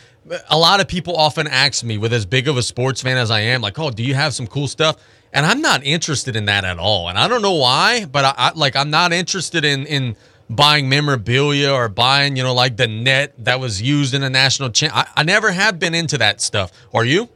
[0.48, 3.30] a lot of people often ask me, with as big of a sports fan as
[3.30, 4.96] I am, like, "Oh, do you have some cool stuff?"
[5.32, 7.08] And I'm not interested in that at all.
[7.08, 10.16] And I don't know why, but I, I like I'm not interested in in
[10.48, 14.70] buying memorabilia or buying, you know, like the net that was used in a national
[14.70, 14.94] champ.
[14.96, 16.72] I, I never have been into that stuff.
[16.92, 17.28] Are you?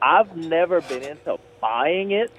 [0.00, 2.30] I've never been into buying it,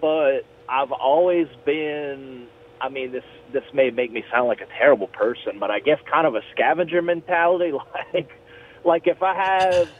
[0.00, 2.46] but I've always been.
[2.80, 5.98] I mean, this this may make me sound like a terrible person, but I guess
[6.10, 7.72] kind of a scavenger mentality.
[8.12, 8.30] Like,
[8.84, 9.90] like if I have,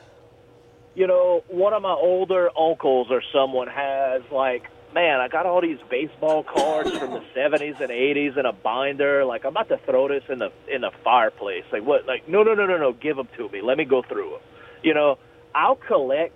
[0.96, 4.64] you know, one of my older uncles or someone has like,
[4.94, 9.24] man, I got all these baseball cards from the '70s and '80s in a binder.
[9.26, 11.64] Like, I'm about to throw this in the in the fireplace.
[11.70, 12.06] Like, what?
[12.06, 12.92] Like, no, no, no, no, no.
[12.94, 13.60] Give them to me.
[13.60, 14.40] Let me go through them.
[14.82, 15.18] You know,
[15.54, 16.32] I'll collect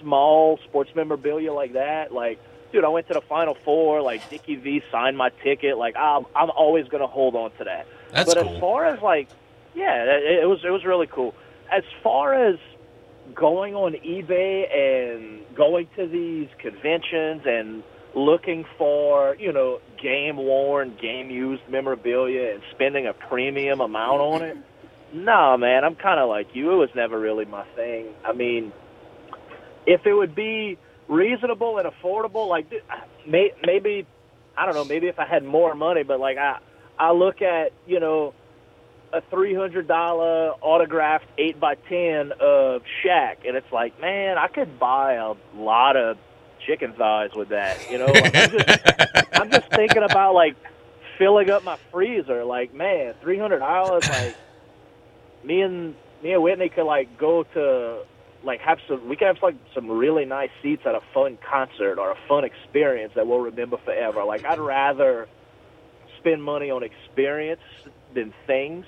[0.00, 2.12] small sports memorabilia like that.
[2.12, 2.40] Like,
[2.72, 4.02] dude, I went to the Final Four.
[4.02, 5.78] Like, Dickie V signed my ticket.
[5.78, 7.86] Like, I'm I'm always gonna hold on to that.
[8.10, 8.52] That's but cool.
[8.52, 9.28] as far as like,
[9.76, 11.34] yeah, it, it was it was really cool.
[11.70, 12.58] As far as
[13.34, 17.82] going on eBay and going to these conventions and
[18.14, 24.42] looking for, you know, game worn, game used memorabilia and spending a premium amount on
[24.42, 24.56] it.
[25.12, 26.72] Nah, man, I'm kind of like you.
[26.72, 28.06] It was never really my thing.
[28.24, 28.72] I mean,
[29.86, 30.78] if it would be
[31.08, 32.66] reasonable and affordable, like
[33.26, 34.06] maybe
[34.56, 36.58] I don't know, maybe if I had more money, but like I
[36.98, 38.34] I look at, you know,
[39.12, 44.48] a three hundred dollar autographed eight by ten of Shaq, and it's like, man, I
[44.48, 46.18] could buy a lot of
[46.66, 47.90] chicken thighs with that.
[47.90, 50.56] You know, like, I'm, just, I'm just thinking about like
[51.18, 52.44] filling up my freezer.
[52.44, 54.08] Like, man, three hundred dollars.
[54.08, 54.36] Like,
[55.44, 58.02] me and me and Whitney could like go to
[58.44, 59.08] like have some.
[59.08, 62.44] We could have like some really nice seats at a fun concert or a fun
[62.44, 64.24] experience that we'll remember forever.
[64.24, 65.28] Like, I'd rather
[66.18, 67.60] spend money on experience
[68.16, 68.84] than things.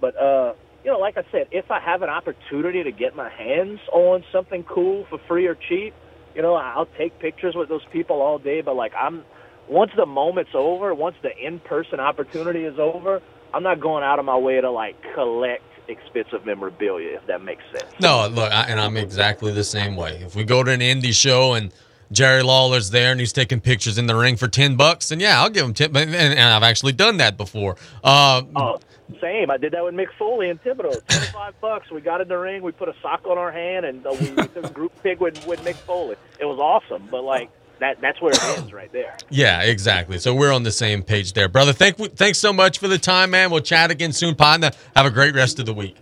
[0.00, 3.28] But uh, you know, like I said, if I have an opportunity to get my
[3.28, 5.92] hands on something cool for free or cheap,
[6.34, 8.60] you know, I'll take pictures with those people all day.
[8.60, 9.24] But like, I'm
[9.68, 13.20] once the moment's over, once the in-person opportunity is over,
[13.52, 17.16] I'm not going out of my way to like collect expensive memorabilia.
[17.16, 17.90] If that makes sense.
[18.00, 20.20] No, look, I, and I'm exactly the same way.
[20.22, 21.72] If we go to an indie show and
[22.10, 25.40] Jerry Lawler's there and he's taking pictures in the ring for ten bucks, and yeah,
[25.40, 25.94] I'll give him ten.
[25.96, 27.76] And, and I've actually done that before.
[28.02, 28.78] Uh, Oh,
[29.20, 29.50] same.
[29.50, 31.06] I did that with Mick Foley and Thibodaux.
[31.06, 31.90] Twenty-five bucks.
[31.90, 32.62] We got in the ring.
[32.62, 35.20] We put a sock on our hand, and uh, we, we took a group pic
[35.20, 36.16] with with Mick Foley.
[36.38, 37.08] It was awesome.
[37.10, 39.16] But like that, that's where it ends right there.
[39.30, 40.18] Yeah, exactly.
[40.18, 41.72] So we're on the same page there, brother.
[41.72, 43.50] Thank, thanks so much for the time, man.
[43.50, 44.70] We'll chat again soon, partner.
[44.96, 45.96] Have a great rest of the week.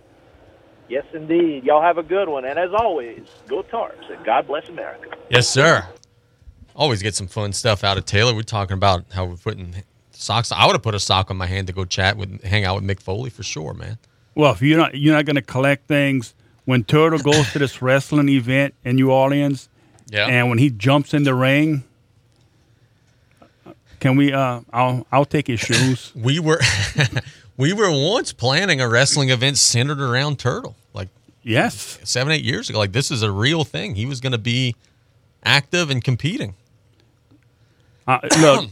[0.89, 1.65] Yes, indeed.
[1.65, 2.45] Y'all have a good one.
[2.45, 5.09] And as always, go Tarps and God bless America.
[5.29, 5.85] Yes, sir.
[6.77, 8.33] Always get some fun stuff out of Taylor.
[8.33, 9.75] We're talking about how we're putting
[10.11, 10.51] socks.
[10.51, 12.75] I would have put a sock on my hand to go chat with, hang out
[12.79, 13.97] with Mick Foley for sure, man.
[14.35, 16.35] Well, if you're not you're not going to collect things
[16.65, 19.67] when Turtle goes to this wrestling event in New Orleans,
[20.11, 20.27] Yeah.
[20.27, 21.83] and when he jumps in the ring,
[23.99, 24.31] can we?
[24.31, 26.11] Uh, I'll I'll take his shoes.
[26.15, 26.59] we were
[27.57, 31.09] we were once planning a wrestling event centered around Turtle, like
[31.41, 32.77] yes, seven eight years ago.
[32.77, 33.95] Like this is a real thing.
[33.95, 34.75] He was going to be
[35.43, 36.53] active and competing.
[38.07, 38.69] Uh, look,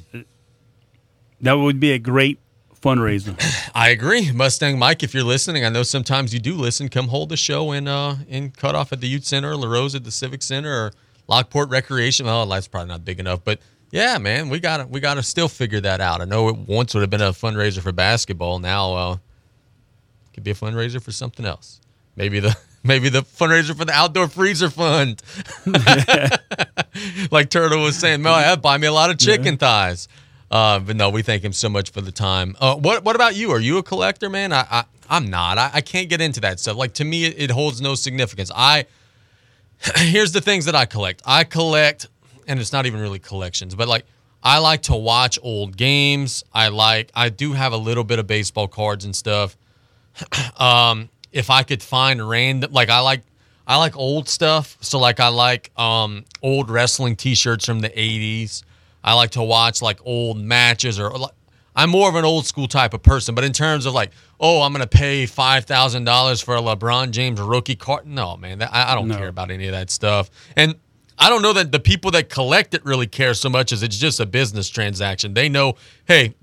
[1.42, 2.40] that would be a great
[2.82, 3.36] fundraiser.
[3.76, 5.04] I agree, Mustang Mike.
[5.04, 6.88] If you're listening, I know sometimes you do listen.
[6.90, 9.96] Come hold the show in uh in Cut Off at the Youth Center, La Rose
[9.96, 10.94] at the Civic Center, or
[11.28, 12.26] Lockport Recreation.
[12.26, 13.60] Well, that's probably not big enough, but
[13.92, 16.22] yeah, man, we got to we got to still figure that out.
[16.22, 18.60] I know it once would have been a fundraiser for basketball.
[18.60, 19.18] Now, uh,
[20.34, 21.80] could be a fundraiser for something else.
[22.16, 22.56] Maybe the
[22.86, 25.22] maybe the fundraiser for the outdoor freezer fund.
[27.32, 30.08] like Turtle was saying, Mel, yeah, buy me a lot of chicken thighs.
[30.50, 32.56] Uh, but no, we thank him so much for the time.
[32.60, 33.52] Uh, what What about you?
[33.52, 34.54] Are you a collector, man?
[34.54, 35.58] I, I I'm not.
[35.58, 36.78] I, I can't get into that stuff.
[36.78, 38.52] Like to me, it, it holds no significance.
[38.56, 38.86] I
[39.96, 41.22] here's the things that I collect.
[41.26, 42.08] I collect,
[42.48, 44.06] and it's not even really collections, but like
[44.44, 46.44] I like to watch old games.
[46.54, 47.12] I like.
[47.16, 49.58] I do have a little bit of baseball cards and stuff.
[50.58, 53.22] um, if I could find random, like I like.
[53.68, 54.78] I like old stuff.
[54.82, 58.62] So like I like um old wrestling t-shirts from the 80s.
[59.04, 61.32] I like to watch like old matches or like
[61.76, 64.62] I'm more of an old school type of person, but in terms of like, oh,
[64.62, 68.06] I'm gonna pay five thousand dollars for a LeBron James rookie card.
[68.06, 69.18] No, man, that, I, I don't No.
[69.18, 70.30] care about any of that stuff.
[70.56, 70.76] And
[71.18, 73.98] I don't know that the people that collect it really care so much as it's
[73.98, 75.34] just a business transaction.
[75.34, 75.74] They know,
[76.08, 76.36] hey,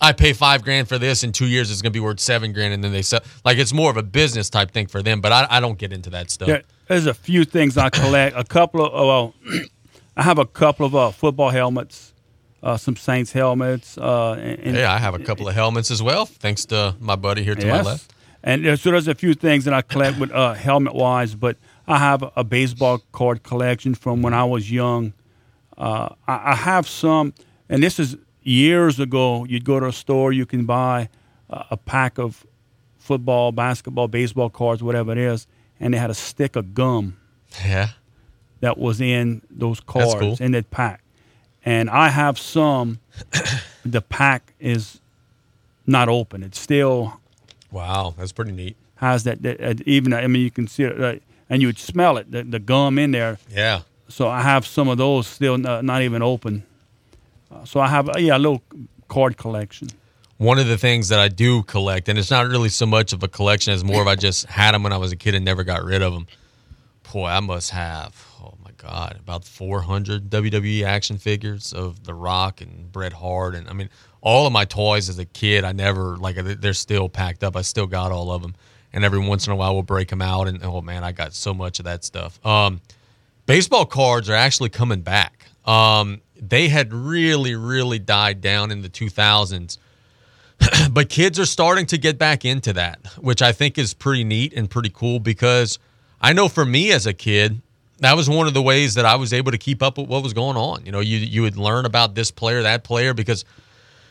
[0.00, 2.72] I pay five grand for this in two years, it's gonna be worth seven grand,
[2.72, 3.20] and then they sell.
[3.44, 5.20] Like it's more of a business type thing for them.
[5.20, 6.48] But I, I don't get into that stuff.
[6.48, 8.36] There, there's a few things I collect.
[8.36, 9.34] A couple of, oh, well,
[10.16, 12.14] I have a couple of uh, football helmets,
[12.62, 13.96] uh, some Saints helmets.
[13.96, 17.42] Uh, and, Hey, I have a couple of helmets as well, thanks to my buddy
[17.42, 17.86] here to my Yes.
[17.86, 18.14] left.
[18.42, 21.58] And there's, so there's a few things that I collect with uh, helmet wise, but
[21.86, 25.12] I have a, baseball card collection from when I was young.
[25.76, 27.34] Uh, I, I have some,
[27.68, 29.44] and this is years ago.
[29.44, 31.08] You'd go to a store, you can buy
[31.48, 32.46] a, a pack of
[32.98, 35.46] football, basketball, baseball cards, whatever it is,
[35.78, 37.16] and they had a stick of gum
[37.66, 37.88] Yeah.
[38.60, 40.36] that was in those cards cool.
[40.40, 41.02] in that pack.
[41.64, 43.00] And I have some.
[43.84, 45.00] the pack is
[45.86, 46.42] not open.
[46.42, 47.20] It's still
[47.70, 48.76] Wow, that's pretty neat.
[48.96, 51.14] has that, that uh, even I mean you can see it uh,
[51.48, 53.38] and you would smell it the, the gum in there.
[53.50, 53.82] Yeah.
[54.08, 56.64] So I have some of those still not, not even open.
[57.64, 58.62] So I have yeah a little
[59.08, 59.88] card collection.
[60.38, 63.22] One of the things that I do collect, and it's not really so much of
[63.22, 65.44] a collection as more of I just had them when I was a kid and
[65.44, 66.26] never got rid of them.
[67.12, 72.62] Boy, I must have, oh my God, about 400 WWE action figures of The Rock
[72.62, 73.54] and Bret Hart.
[73.54, 73.90] And I mean,
[74.22, 77.56] all of my toys as a kid, I never, like, they're still packed up.
[77.56, 78.54] I still got all of them.
[78.92, 80.48] And every once in a while, we'll break them out.
[80.48, 82.44] And oh man, I got so much of that stuff.
[82.44, 82.80] Um,
[83.46, 85.46] baseball cards are actually coming back.
[85.64, 89.78] Um, they had really, really died down in the 2000s
[90.90, 94.52] but kids are starting to get back into that, which I think is pretty neat
[94.54, 95.78] and pretty cool because
[96.20, 97.60] I know for me as a kid,
[97.98, 100.22] that was one of the ways that I was able to keep up with what
[100.22, 100.84] was going on.
[100.84, 103.44] You know, you you would learn about this player, that player, because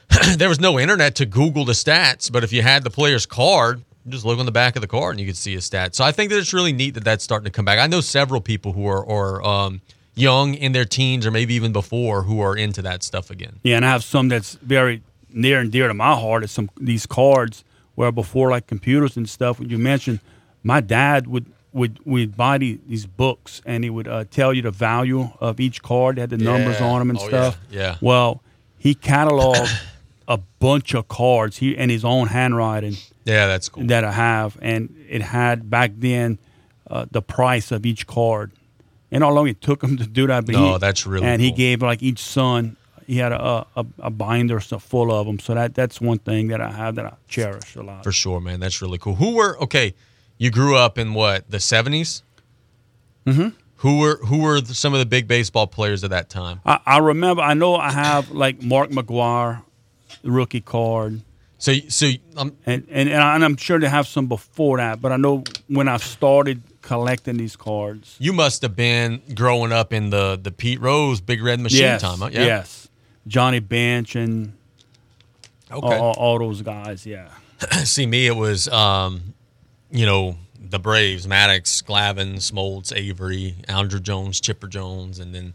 [0.38, 2.32] there was no internet to Google the stats.
[2.32, 5.14] But if you had the player's card, just look on the back of the card
[5.14, 5.96] and you could see his stats.
[5.96, 7.80] So I think that it's really neat that that's starting to come back.
[7.80, 9.82] I know several people who are or um,
[10.20, 13.60] young in their teens or maybe even before who are into that stuff again.
[13.64, 15.02] Yeah, and I have some that's very
[15.32, 16.44] near and dear to my heart.
[16.44, 17.64] Is some these cards
[17.96, 19.60] where before like computers and stuff.
[19.60, 20.20] When you mentioned,
[20.64, 24.62] my dad would would would buy the, these books and he would uh, tell you
[24.62, 26.16] the value of each card.
[26.16, 27.58] They had the numbers on them and Oh, stuff.
[27.70, 27.80] yeah.
[27.80, 27.96] Yeah.
[28.02, 28.42] Well,
[28.78, 29.72] he cataloged
[30.28, 32.96] a bunch of cards he in his own handwriting.
[33.26, 33.86] Yeah, that's cool.
[33.86, 36.40] That I have, and it had back then
[36.90, 38.52] uh, the price of each card.
[39.12, 40.46] And how long it took him to do that?
[40.46, 42.76] But No, he, that's really And he gave like each son.
[43.08, 45.40] He had a, a, a binder so full of them.
[45.40, 48.04] So that that's one thing that I have that I cherish a lot.
[48.04, 48.60] For sure, man.
[48.60, 49.16] That's really cool.
[49.16, 49.96] Who were okay?
[50.38, 52.22] You grew up in what the seventies?
[53.26, 53.54] Mhm.
[53.78, 56.62] Who were who were the- some of the big baseball players of that time?
[56.66, 57.42] I, I remember.
[57.42, 59.64] I know I have like Mark McGwire,
[60.24, 61.22] rookie card.
[61.60, 65.02] So so um, and, and and I'm sure they have some before that.
[65.02, 68.16] But I know when I started collecting these cards.
[68.18, 72.02] You must have been growing up in the the Pete Rose Big Red Machine yes,
[72.02, 72.30] time, huh?
[72.32, 72.46] Yeah.
[72.46, 72.88] Yes,
[73.28, 74.54] Johnny Bench and
[75.72, 75.86] Okay.
[75.98, 77.06] all, all those guys.
[77.06, 77.30] Yeah.
[77.84, 79.34] See me, it was um,
[79.92, 85.54] you know the Braves, Maddux, Glavine, Smoltz, Avery, Andruw Jones, Chipper Jones, and then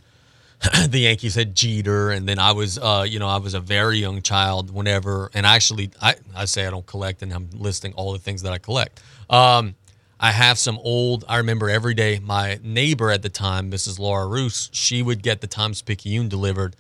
[0.88, 3.98] the Yankees had Jeter, and then I was, uh, you know, I was a very
[3.98, 8.12] young child whenever, and actually, I, I say I don't collect, and I'm listing all
[8.12, 9.00] the things that I collect.
[9.28, 9.74] Um,
[10.18, 11.24] I have some old.
[11.28, 12.20] I remember every day.
[12.22, 13.98] My neighbor at the time, Mrs.
[13.98, 16.76] Laura Roos, she would get the Times Picayune delivered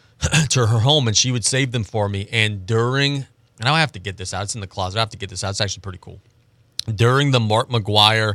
[0.50, 2.28] to her home, and she would save them for me.
[2.30, 3.26] And during,
[3.58, 4.44] and I have to get this out.
[4.44, 4.98] It's in the closet.
[4.98, 5.50] I have to get this out.
[5.50, 6.20] It's actually pretty cool.
[6.92, 8.34] During the Mark McGwire,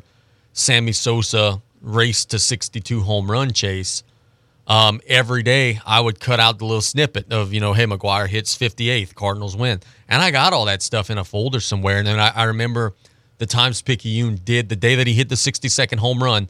[0.54, 4.04] Sammy Sosa race to 62 home run chase,
[4.68, 8.28] um, every day I would cut out the little snippet of, you know, hey, McGwire
[8.28, 9.80] hits 58th, Cardinals win.
[10.10, 11.98] And I got all that stuff in a folder somewhere.
[11.98, 12.94] And then I, I remember
[13.38, 16.50] the Times Picayune did the day that he hit the 62nd home run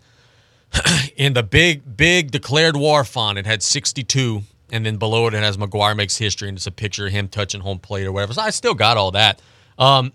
[1.16, 3.38] in the big, big declared war font.
[3.38, 4.42] It had 62.
[4.72, 7.30] And then below it, it has McGwire makes history, and it's a picture of him
[7.30, 8.34] touching home plate or whatever.
[8.34, 9.42] So I still got all that.
[9.78, 10.12] Um,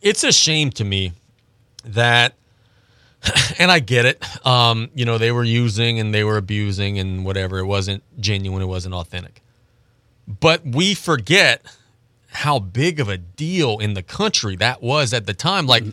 [0.00, 1.12] it's a shame to me
[1.84, 2.34] that
[3.58, 4.46] and I get it.
[4.46, 7.58] Um, you know, they were using and they were abusing and whatever.
[7.58, 8.62] It wasn't genuine.
[8.62, 9.42] It wasn't authentic.
[10.26, 11.64] but we forget
[12.30, 15.66] how big of a deal in the country that was at the time.
[15.66, 15.84] Like,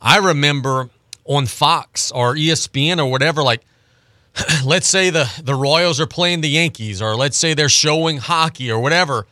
[0.00, 0.88] I remember
[1.24, 3.62] on Fox or ESPN or whatever, like,
[4.64, 8.70] let's say the, the Royals are playing the Yankees, or let's say they're showing hockey
[8.70, 9.26] or whatever.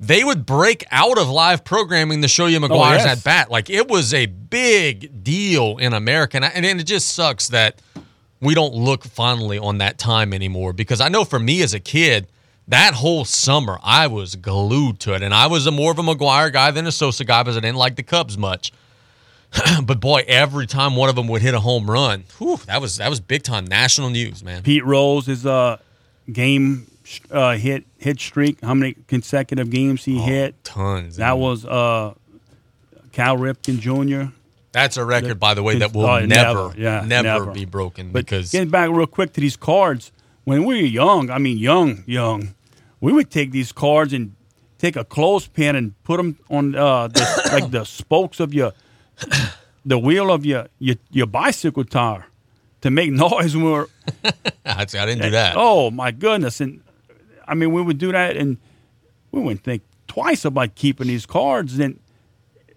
[0.00, 3.18] They would break out of live programming to show you oh, McGwire's yes.
[3.18, 3.50] at bat.
[3.50, 6.36] Like, it was a big deal in America.
[6.36, 7.82] And, I- and it just sucks that
[8.40, 11.80] we don't look fondly on that time anymore because I know for me as a
[11.80, 12.28] kid,
[12.68, 16.02] that whole summer I was glued to it, and I was a more of a
[16.02, 18.72] McGwire guy than a Sosa guy because I didn't like the Cubs much.
[19.82, 22.98] but boy, every time one of them would hit a home run, whew, that was
[22.98, 24.62] that was big time national news, man.
[24.62, 25.76] Pete Rose is a uh,
[26.30, 26.86] game
[27.30, 28.60] uh, hit hit streak.
[28.62, 30.54] How many consecutive games he hit?
[30.56, 31.16] Oh, Tons.
[31.16, 32.14] That was uh,
[33.12, 34.32] Cal Ripken Jr.
[34.72, 38.26] That's a record, by the way, that will Oh, never, yeah, never, be broken But
[38.26, 40.12] because getting back real quick to these cards,
[40.44, 42.54] when we were young, I mean young, young,
[43.00, 44.34] we would take these cards and
[44.78, 48.72] take a clothespin and put them on uh, the, like the spokes of your
[49.84, 52.26] the wheel of your your, your bicycle tire
[52.82, 53.88] to make noise when we were
[54.64, 55.54] I didn't do that.
[55.56, 56.60] Oh my goodness!
[56.60, 56.82] And
[57.48, 58.58] I mean, we would do that, and
[59.32, 61.78] we wouldn't think twice about keeping these cards.
[61.78, 61.98] And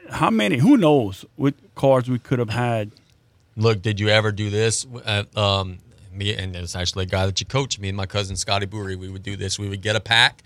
[0.09, 0.57] how many?
[0.57, 2.91] Who knows what cards we could have had?
[3.55, 4.87] Look, did you ever do this?
[5.05, 5.79] Uh, um,
[6.13, 7.79] me and it's actually a guy that you coach.
[7.79, 9.59] Me and my cousin Scotty Brewery, we would do this.
[9.59, 10.43] We would get a pack.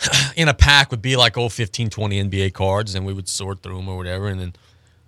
[0.36, 3.62] In a pack would be like oh 15, 20 NBA cards, and we would sort
[3.62, 4.52] through them or whatever, and then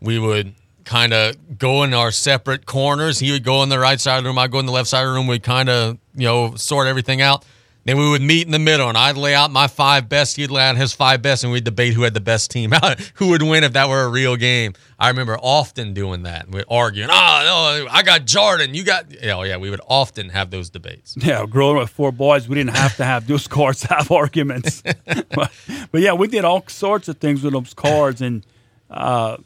[0.00, 0.54] we would
[0.84, 3.18] kind of go in our separate corners.
[3.18, 4.38] He would go on the right side of the room.
[4.38, 5.26] I'd go in the left side of the room.
[5.26, 7.44] We'd kind of you know sort everything out.
[7.88, 10.36] Then we would meet in the middle, and I'd lay out my five best.
[10.36, 12.70] He'd lay out his five best, and we'd debate who had the best team,
[13.14, 14.74] who would win if that were a real game.
[14.98, 16.50] I remember often doing that.
[16.50, 19.06] We'd argue, oh, no, I got Jordan, you got.
[19.24, 21.16] Oh, yeah, we would often have those debates.
[21.16, 24.82] Yeah, growing up with four boys, we didn't have to have those cards have arguments.
[25.34, 25.50] but,
[25.90, 28.44] but yeah, we did all sorts of things with those cards, and
[28.90, 29.38] uh,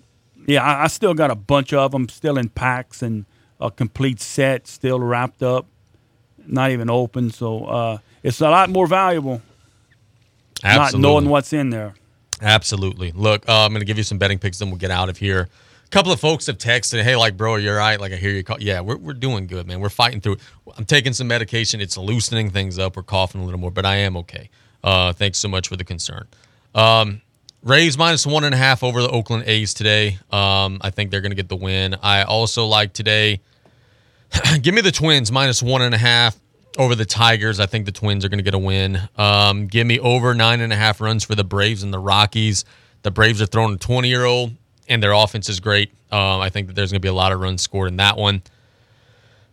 [0.49, 3.25] yeah, I, I still got a bunch of them still in packs and
[3.61, 5.67] a complete set still wrapped up,
[6.47, 7.31] not even open.
[7.31, 9.43] So uh, it's a lot more valuable
[10.65, 11.95] not knowing what's in there.
[12.41, 13.13] Absolutely.
[13.13, 15.19] Look, uh, I'm going to give you some betting picks, then we'll get out of
[15.19, 15.49] here.
[15.85, 18.01] A couple of folks have texted, hey, like, bro, you're right.
[18.01, 18.61] Like, I hear you call.
[18.61, 19.81] Yeah, we're, we're doing good, man.
[19.81, 20.41] We're fighting through it.
[20.77, 21.81] I'm taking some medication.
[21.81, 22.97] It's loosening things up.
[22.97, 24.49] We're coughing a little more, but I am okay.
[24.83, 26.27] Uh, thanks so much for the concern.
[26.75, 27.21] Um,
[27.63, 30.19] Rays minus one and a half over the Oakland A's today.
[30.33, 31.95] Um, I think they're going to get the win.
[32.03, 33.41] I also like today.
[34.63, 36.39] give me the Twins minus one and a half
[36.79, 37.61] over the Tigers.
[37.61, 38.99] I think the Twins are going to get a win.
[39.17, 42.65] Um, give me over nine and a half runs for the Braves and the Rockies.
[43.03, 44.53] The Braves are throwing a 20 year old,
[44.89, 45.93] and their offense is great.
[46.11, 48.17] Um, I think that there's going to be a lot of runs scored in that
[48.17, 48.43] one.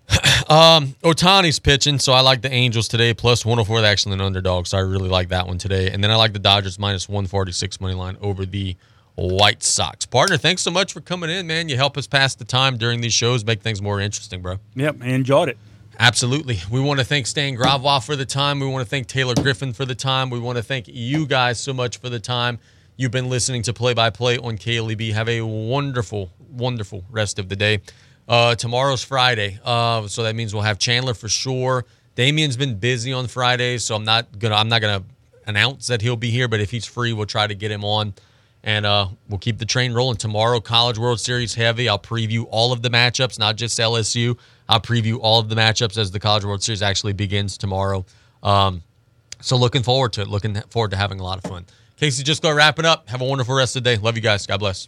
[0.50, 3.82] um, Ohtani's pitching, so I like the Angels today, plus 104.
[3.82, 5.92] They're actually an underdog, so I really like that one today.
[5.92, 8.76] And then I like the Dodgers minus 146 money line over the
[9.20, 10.06] White Sox.
[10.06, 11.68] Partner, thanks so much for coming in, man.
[11.68, 14.60] You help us pass the time during these shows, make things more interesting, bro.
[14.76, 15.58] Yep, I enjoyed it.
[16.00, 16.60] Absolutely.
[16.72, 18.62] We want to thank Stan Gravois for the time.
[18.62, 20.30] We want to thank Taylor Griffin for the time.
[20.30, 22.60] We want to thank you guys so much for the time.
[22.96, 25.14] You've been listening to Play by Play on KLEB.
[25.14, 27.82] Have a wonderful, wonderful rest of the day.
[28.30, 31.84] Uh, tomorrow's Friday, uh, so that means we'll have Chandler for sure.
[32.16, 35.04] Damien's been busy on Fridays, so I'm not gonna I'm not gonna
[35.48, 36.48] announce that he'll be here.
[36.48, 38.14] But if he's free, we'll try to get him on,
[38.64, 40.18] and uh, we'll keep the train rolling.
[40.18, 41.88] Tomorrow, College World Series heavy.
[41.88, 44.38] I'll preview all of the matchups, not just LSU.
[44.68, 48.06] I'll preview all of the matchups as the College World Series actually begins tomorrow.
[48.44, 48.84] Um,
[49.42, 50.28] so looking forward to it.
[50.28, 51.66] Looking forward to having a lot of fun.
[51.98, 53.10] Casey, just go wrapping up.
[53.10, 54.02] Have a wonderful rest of the day.
[54.02, 54.46] Love you guys.
[54.46, 54.88] God bless.